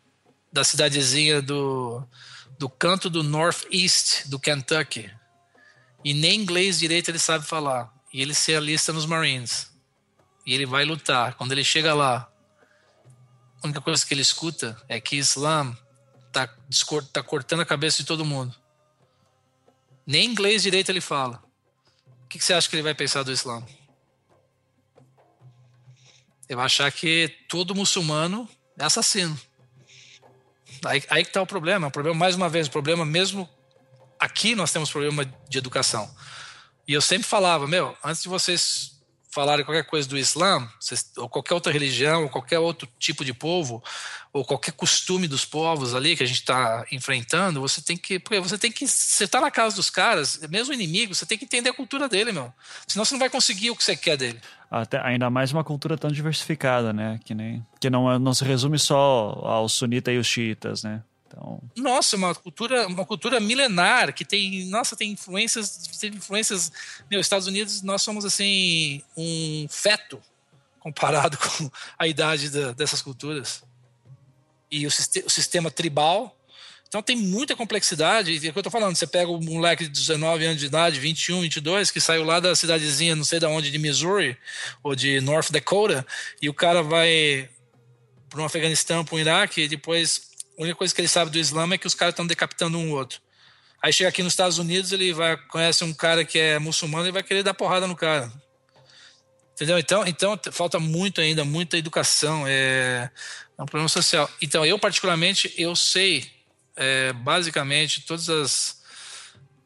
[0.54, 2.04] da cidadezinha do,
[2.60, 5.10] do canto do Northeast do Kentucky
[6.06, 9.69] e nem inglês direito ele sabe falar e ele se alista nos Marines
[10.50, 11.36] e ele vai lutar.
[11.36, 12.28] Quando ele chega lá,
[13.62, 15.78] a única coisa que ele escuta é que Islã
[16.32, 16.50] tá,
[17.14, 18.56] tá cortando a cabeça de todo mundo.
[20.08, 21.40] Nem inglês direito ele fala.
[22.24, 23.64] O que, que você acha que ele vai pensar do Islã?
[26.48, 29.40] Ele vai achar que todo muçulmano é assassino.
[30.84, 31.90] Aí, aí que está o problema.
[31.90, 33.48] O problema, mais uma vez, o problema mesmo
[34.20, 36.12] aqui nós temos problema de educação.
[36.88, 38.99] E eu sempre falava, meu, antes de vocês
[39.30, 40.68] falarem qualquer coisa do Islã,
[41.18, 43.84] ou qualquer outra religião, ou qualquer outro tipo de povo,
[44.34, 48.20] ou qualquer costume dos povos ali que a gente está enfrentando, você tem que.
[48.20, 48.88] Porque você tem que.
[48.88, 52.32] Você está na casa dos caras, mesmo inimigo, você tem que entender a cultura dele,
[52.32, 52.52] meu.
[52.88, 54.40] Senão você não vai conseguir o que você quer dele.
[54.70, 57.20] Até, ainda mais uma cultura tão diversificada, né?
[57.24, 61.02] Que, nem, que não, não se resume só aos sunitas e os xiitas, né?
[61.30, 61.62] Então...
[61.78, 66.72] Nossa, uma cultura, uma cultura milenar que tem, nossa, tem influências, tem influências.
[67.10, 70.20] Meu, Estados Unidos, nós somos assim um feto
[70.80, 73.64] comparado com a idade da, dessas culturas
[74.72, 76.36] e o, o, sistema tribal.
[76.88, 78.32] Então tem muita complexidade.
[78.32, 80.66] E é o que eu tô falando, você pega um moleque de 19 anos de
[80.66, 84.36] idade, 21, 22, que saiu lá da cidadezinha, não sei de onde, de Missouri
[84.82, 86.06] ou de North Dakota,
[86.42, 87.48] e o cara vai
[88.28, 90.29] para um Afeganistão, para um Iraque, e depois
[90.60, 92.92] a única coisa que ele sabe do Islã é que os caras estão decapitando um
[92.92, 93.22] outro.
[93.82, 97.12] Aí chega aqui nos Estados Unidos, ele vai conhece um cara que é muçulmano e
[97.12, 98.30] vai querer dar porrada no cara.
[99.54, 99.80] Entendeu?
[99.80, 103.10] Então, então falta muito ainda, muita educação, é,
[103.58, 104.30] é um problema social.
[104.42, 106.30] Então, eu particularmente, eu sei
[106.76, 108.80] é, basicamente todas as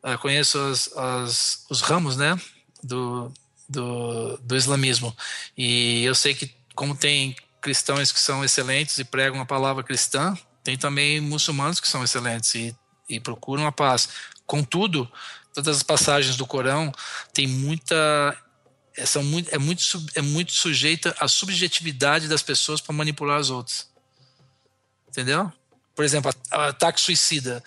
[0.04, 2.40] é, conheço as, as, os ramos, né,
[2.84, 3.34] do,
[3.68, 5.16] do, do islamismo.
[5.58, 10.38] E eu sei que como tem cristãos que são excelentes e pregam a palavra cristã,
[10.64, 12.76] tem também muçulmanos que são excelentes e,
[13.10, 14.10] e procuram a paz.
[14.46, 15.10] Contudo,
[15.54, 16.92] todas as passagens do Corão
[17.34, 18.38] têm muita
[18.96, 19.84] é, são muito, é, muito,
[20.16, 23.88] é muito sujeita à subjetividade das pessoas para manipular os outros.
[25.08, 25.52] Entendeu?
[25.96, 27.64] Por exemplo, ataque suicida.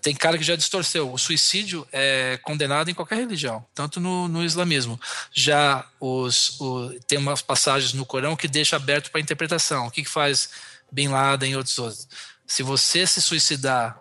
[0.00, 1.12] Tem cara que já distorceu.
[1.12, 5.00] O suicídio é condenado em qualquer religião, tanto no, no islamismo.
[5.32, 9.86] Já os, o, tem umas passagens no Corão que deixa aberto para interpretação.
[9.86, 10.50] O que, que faz
[10.90, 12.08] Bin Laden e outros outros.
[12.46, 14.00] Se você se suicidar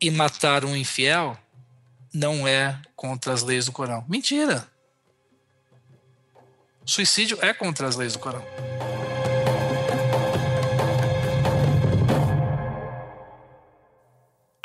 [0.00, 1.38] e matar um infiel,
[2.12, 4.04] não é contra as leis do Corão.
[4.08, 4.66] Mentira!
[6.84, 8.44] Suicídio é contra as leis do Corão.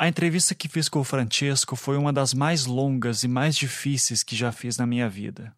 [0.02, 4.24] A entrevista que fiz com o Francesco foi uma das mais longas e mais difíceis
[4.24, 5.54] que já fiz na minha vida.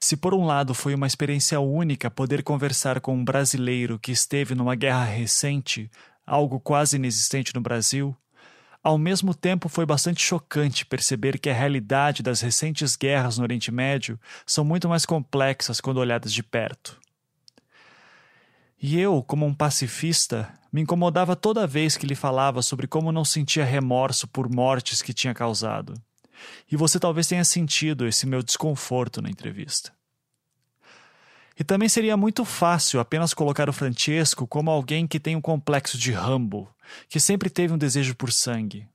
[0.00, 4.54] Se por um lado foi uma experiência única poder conversar com um brasileiro que esteve
[4.54, 5.90] numa guerra recente,
[6.26, 8.16] algo quase inexistente no Brasil,
[8.82, 13.70] ao mesmo tempo foi bastante chocante perceber que a realidade das recentes guerras no Oriente
[13.70, 16.98] Médio são muito mais complexas quando olhadas de perto.
[18.80, 23.24] E eu, como um pacifista, me incomodava toda vez que lhe falava sobre como não
[23.24, 25.94] sentia remorso por mortes que tinha causado.
[26.70, 29.90] E você talvez tenha sentido esse meu desconforto na entrevista.
[31.58, 35.96] E também seria muito fácil apenas colocar o Francesco como alguém que tem um complexo
[35.96, 36.68] de Rambo,
[37.08, 38.86] que sempre teve um desejo por sangue.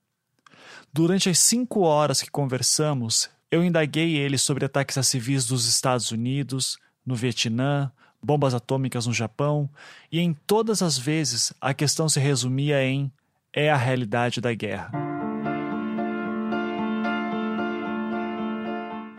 [0.93, 6.11] Durante as cinco horas que conversamos, eu indaguei ele sobre ataques a civis dos Estados
[6.11, 7.91] Unidos, no Vietnã,
[8.23, 9.69] bombas atômicas no Japão,
[10.11, 13.11] e em todas as vezes a questão se resumia em
[13.53, 14.91] é a realidade da guerra.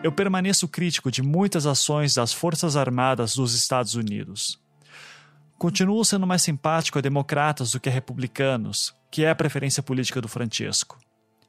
[0.02, 4.58] Eu permaneço crítico de muitas ações das Forças Armadas dos Estados Unidos.
[5.58, 10.20] Continuo sendo mais simpático a democratas do que a republicanos, que é a preferência política
[10.20, 10.98] do Francesco.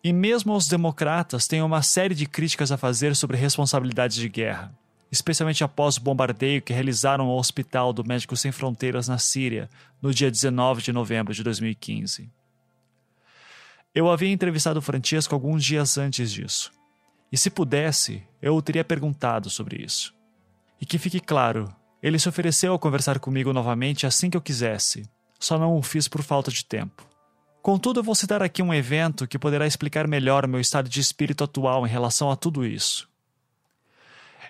[0.03, 4.71] E mesmo os democratas têm uma série de críticas a fazer sobre responsabilidades de guerra
[5.13, 9.69] especialmente após o bombardeio que realizaram ao Hospital do Médicos Sem Fronteiras na Síria,
[10.01, 12.31] no dia 19 de novembro de 2015.
[13.93, 16.71] Eu havia entrevistado Francesco alguns dias antes disso,
[17.31, 20.15] e se pudesse, eu o teria perguntado sobre isso.
[20.81, 25.07] E que fique claro, ele se ofereceu a conversar comigo novamente assim que eu quisesse,
[25.39, 27.07] só não o fiz por falta de tempo.
[27.61, 31.43] Contudo, eu vou citar aqui um evento que poderá explicar melhor meu estado de espírito
[31.43, 33.12] atual em relação a tudo isso.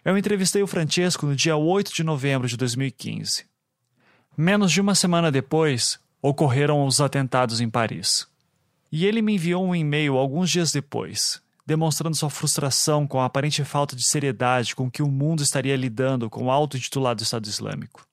[0.06, 3.46] Eu entrevistei o Francesco no dia 8 de novembro de 2015.
[4.36, 8.28] Menos de uma semana depois, ocorreram os atentados em Paris.
[8.92, 13.64] E ele me enviou um e-mail alguns dias depois, demonstrando sua frustração com a aparente
[13.64, 18.06] falta de seriedade com que o mundo estaria lidando com o auto-intitulado Estado Islâmico.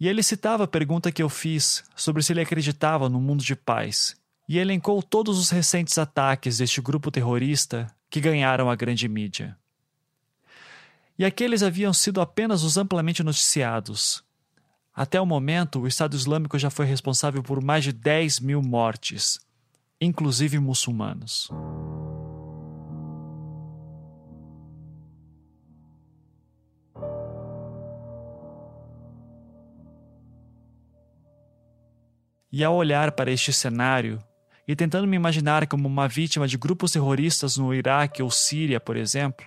[0.00, 3.54] E ele citava a pergunta que eu fiz sobre se ele acreditava no mundo de
[3.54, 4.16] paz,
[4.48, 9.59] e elencou todos os recentes ataques deste grupo terrorista que ganharam a grande mídia
[11.20, 14.24] e aqueles haviam sido apenas os amplamente noticiados.
[14.94, 19.38] Até o momento, o Estado Islâmico já foi responsável por mais de 10 mil mortes,
[20.00, 21.50] inclusive muçulmanos.
[32.50, 34.18] E ao olhar para este cenário,
[34.66, 38.96] e tentando me imaginar como uma vítima de grupos terroristas no Iraque ou Síria, por
[38.96, 39.44] exemplo,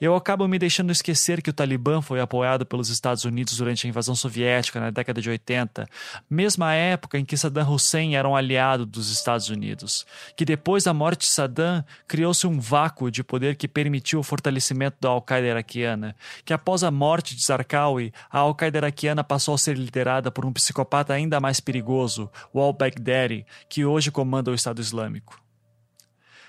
[0.00, 3.90] eu acabo me deixando esquecer que o Talibã foi apoiado pelos Estados Unidos durante a
[3.90, 5.88] invasão soviética na década de 80,
[6.28, 10.06] mesma época em que Saddam Hussein era um aliado dos Estados Unidos,
[10.36, 14.96] que depois da morte de Saddam criou-se um vácuo de poder que permitiu o fortalecimento
[15.00, 19.76] da Al-Qaeda iraquiana, que após a morte de Zarqawi, a Al-Qaeda iraquiana passou a ser
[19.76, 25.40] liderada por um psicopata ainda mais perigoso, o al-Baghdadi, que hoje comanda o Estado Islâmico.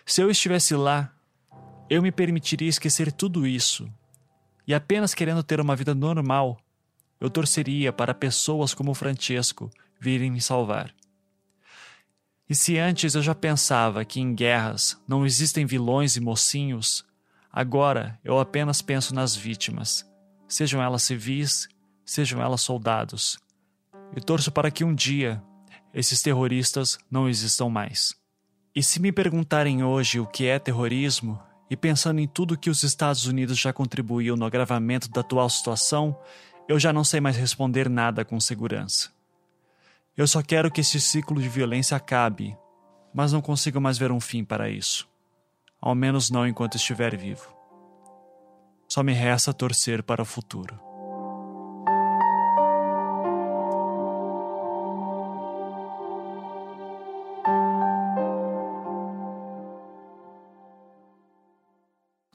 [0.06, 1.12] Se eu estivesse lá,
[1.90, 3.90] eu me permitiria esquecer tudo isso
[4.70, 6.60] e apenas querendo ter uma vida normal,
[7.20, 10.94] eu torceria para pessoas como Francesco virem me salvar.
[12.48, 17.04] E se antes eu já pensava que em guerras não existem vilões e mocinhos,
[17.52, 20.08] agora eu apenas penso nas vítimas,
[20.48, 21.68] sejam elas civis,
[22.06, 23.40] sejam elas soldados.
[24.16, 25.42] E torço para que um dia
[25.92, 28.14] esses terroristas não existam mais.
[28.76, 32.84] E se me perguntarem hoje o que é terrorismo, e pensando em tudo que os
[32.84, 36.18] Estados Unidos já contribuíram no agravamento da atual situação,
[36.68, 39.12] eu já não sei mais responder nada com segurança.
[40.18, 42.58] Eu só quero que esse ciclo de violência acabe,
[43.14, 45.08] mas não consigo mais ver um fim para isso.
[45.80, 47.56] Ao menos não enquanto estiver vivo.
[48.88, 50.89] Só me resta torcer para o futuro.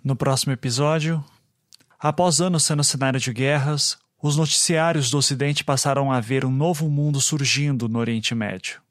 [0.05, 1.25] No próximo episódio,
[1.99, 6.91] após anos sendo cenário de guerras, os noticiários do Ocidente passaram a ver um novo
[6.91, 8.83] mundo surgindo no Oriente Médio.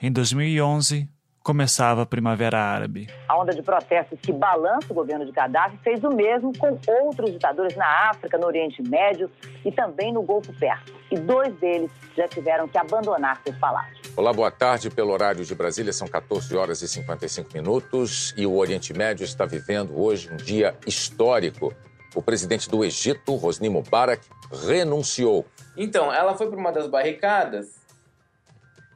[0.00, 1.06] Em 2011,
[1.42, 3.10] começava a Primavera Árabe.
[3.28, 7.30] A onda de protestos que balança o governo de Gaddafi fez o mesmo com outros
[7.30, 9.30] ditadores na África, no Oriente Médio
[9.66, 10.98] e também no Golfo Pérsico.
[11.10, 13.95] E dois deles já tiveram que abandonar seus palácios.
[14.16, 14.88] Olá, boa tarde.
[14.88, 19.44] Pelo horário de Brasília, são 14 horas e 55 minutos e o Oriente Médio está
[19.44, 21.74] vivendo hoje um dia histórico.
[22.14, 24.26] O presidente do Egito, Hosni Mubarak,
[24.64, 25.44] renunciou.
[25.76, 27.78] Então, ela foi para uma das barricadas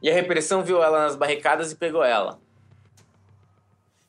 [0.01, 2.39] E a repressão viu ela nas barricadas e pegou ela.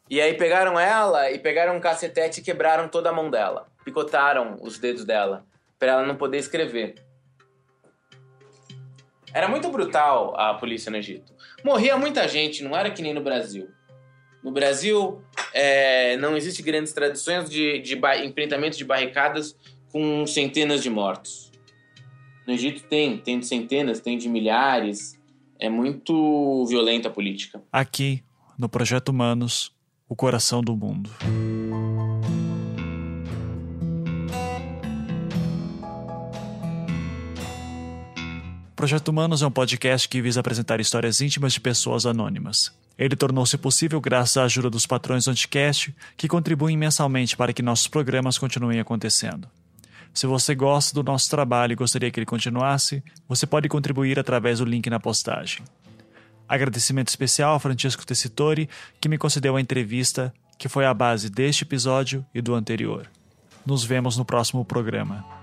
[0.08, 3.66] E aí pegaram ela e pegaram um cacetete e quebraram toda a mão dela.
[3.84, 5.44] Picotaram os dedos dela,
[5.78, 6.94] para ela não poder escrever.
[9.34, 11.32] Era muito brutal a polícia no Egito.
[11.64, 13.68] Morria muita gente, não era que nem no Brasil.
[14.42, 15.22] No Brasil,
[15.54, 19.56] é, não existe grandes tradições de, de enfrentamento de barricadas
[19.90, 21.50] com centenas de mortos.
[22.46, 25.18] No Egito tem, tem de centenas, tem de milhares.
[25.58, 27.62] É muito violenta a política.
[27.70, 28.22] Aqui,
[28.58, 29.72] no Projeto Humanos,
[30.08, 31.08] o coração do mundo.
[38.82, 42.72] Projeto Humanos é um podcast que visa apresentar histórias íntimas de pessoas anônimas.
[42.98, 47.62] Ele tornou-se possível graças à ajuda dos patrões do Anticast, que contribuem mensalmente para que
[47.62, 49.46] nossos programas continuem acontecendo.
[50.12, 54.58] Se você gosta do nosso trabalho e gostaria que ele continuasse, você pode contribuir através
[54.58, 55.62] do link na postagem.
[56.48, 58.68] Agradecimento especial a Francisco Tessitori,
[59.00, 63.08] que me concedeu a entrevista, que foi a base deste episódio e do anterior.
[63.64, 65.41] Nos vemos no próximo programa.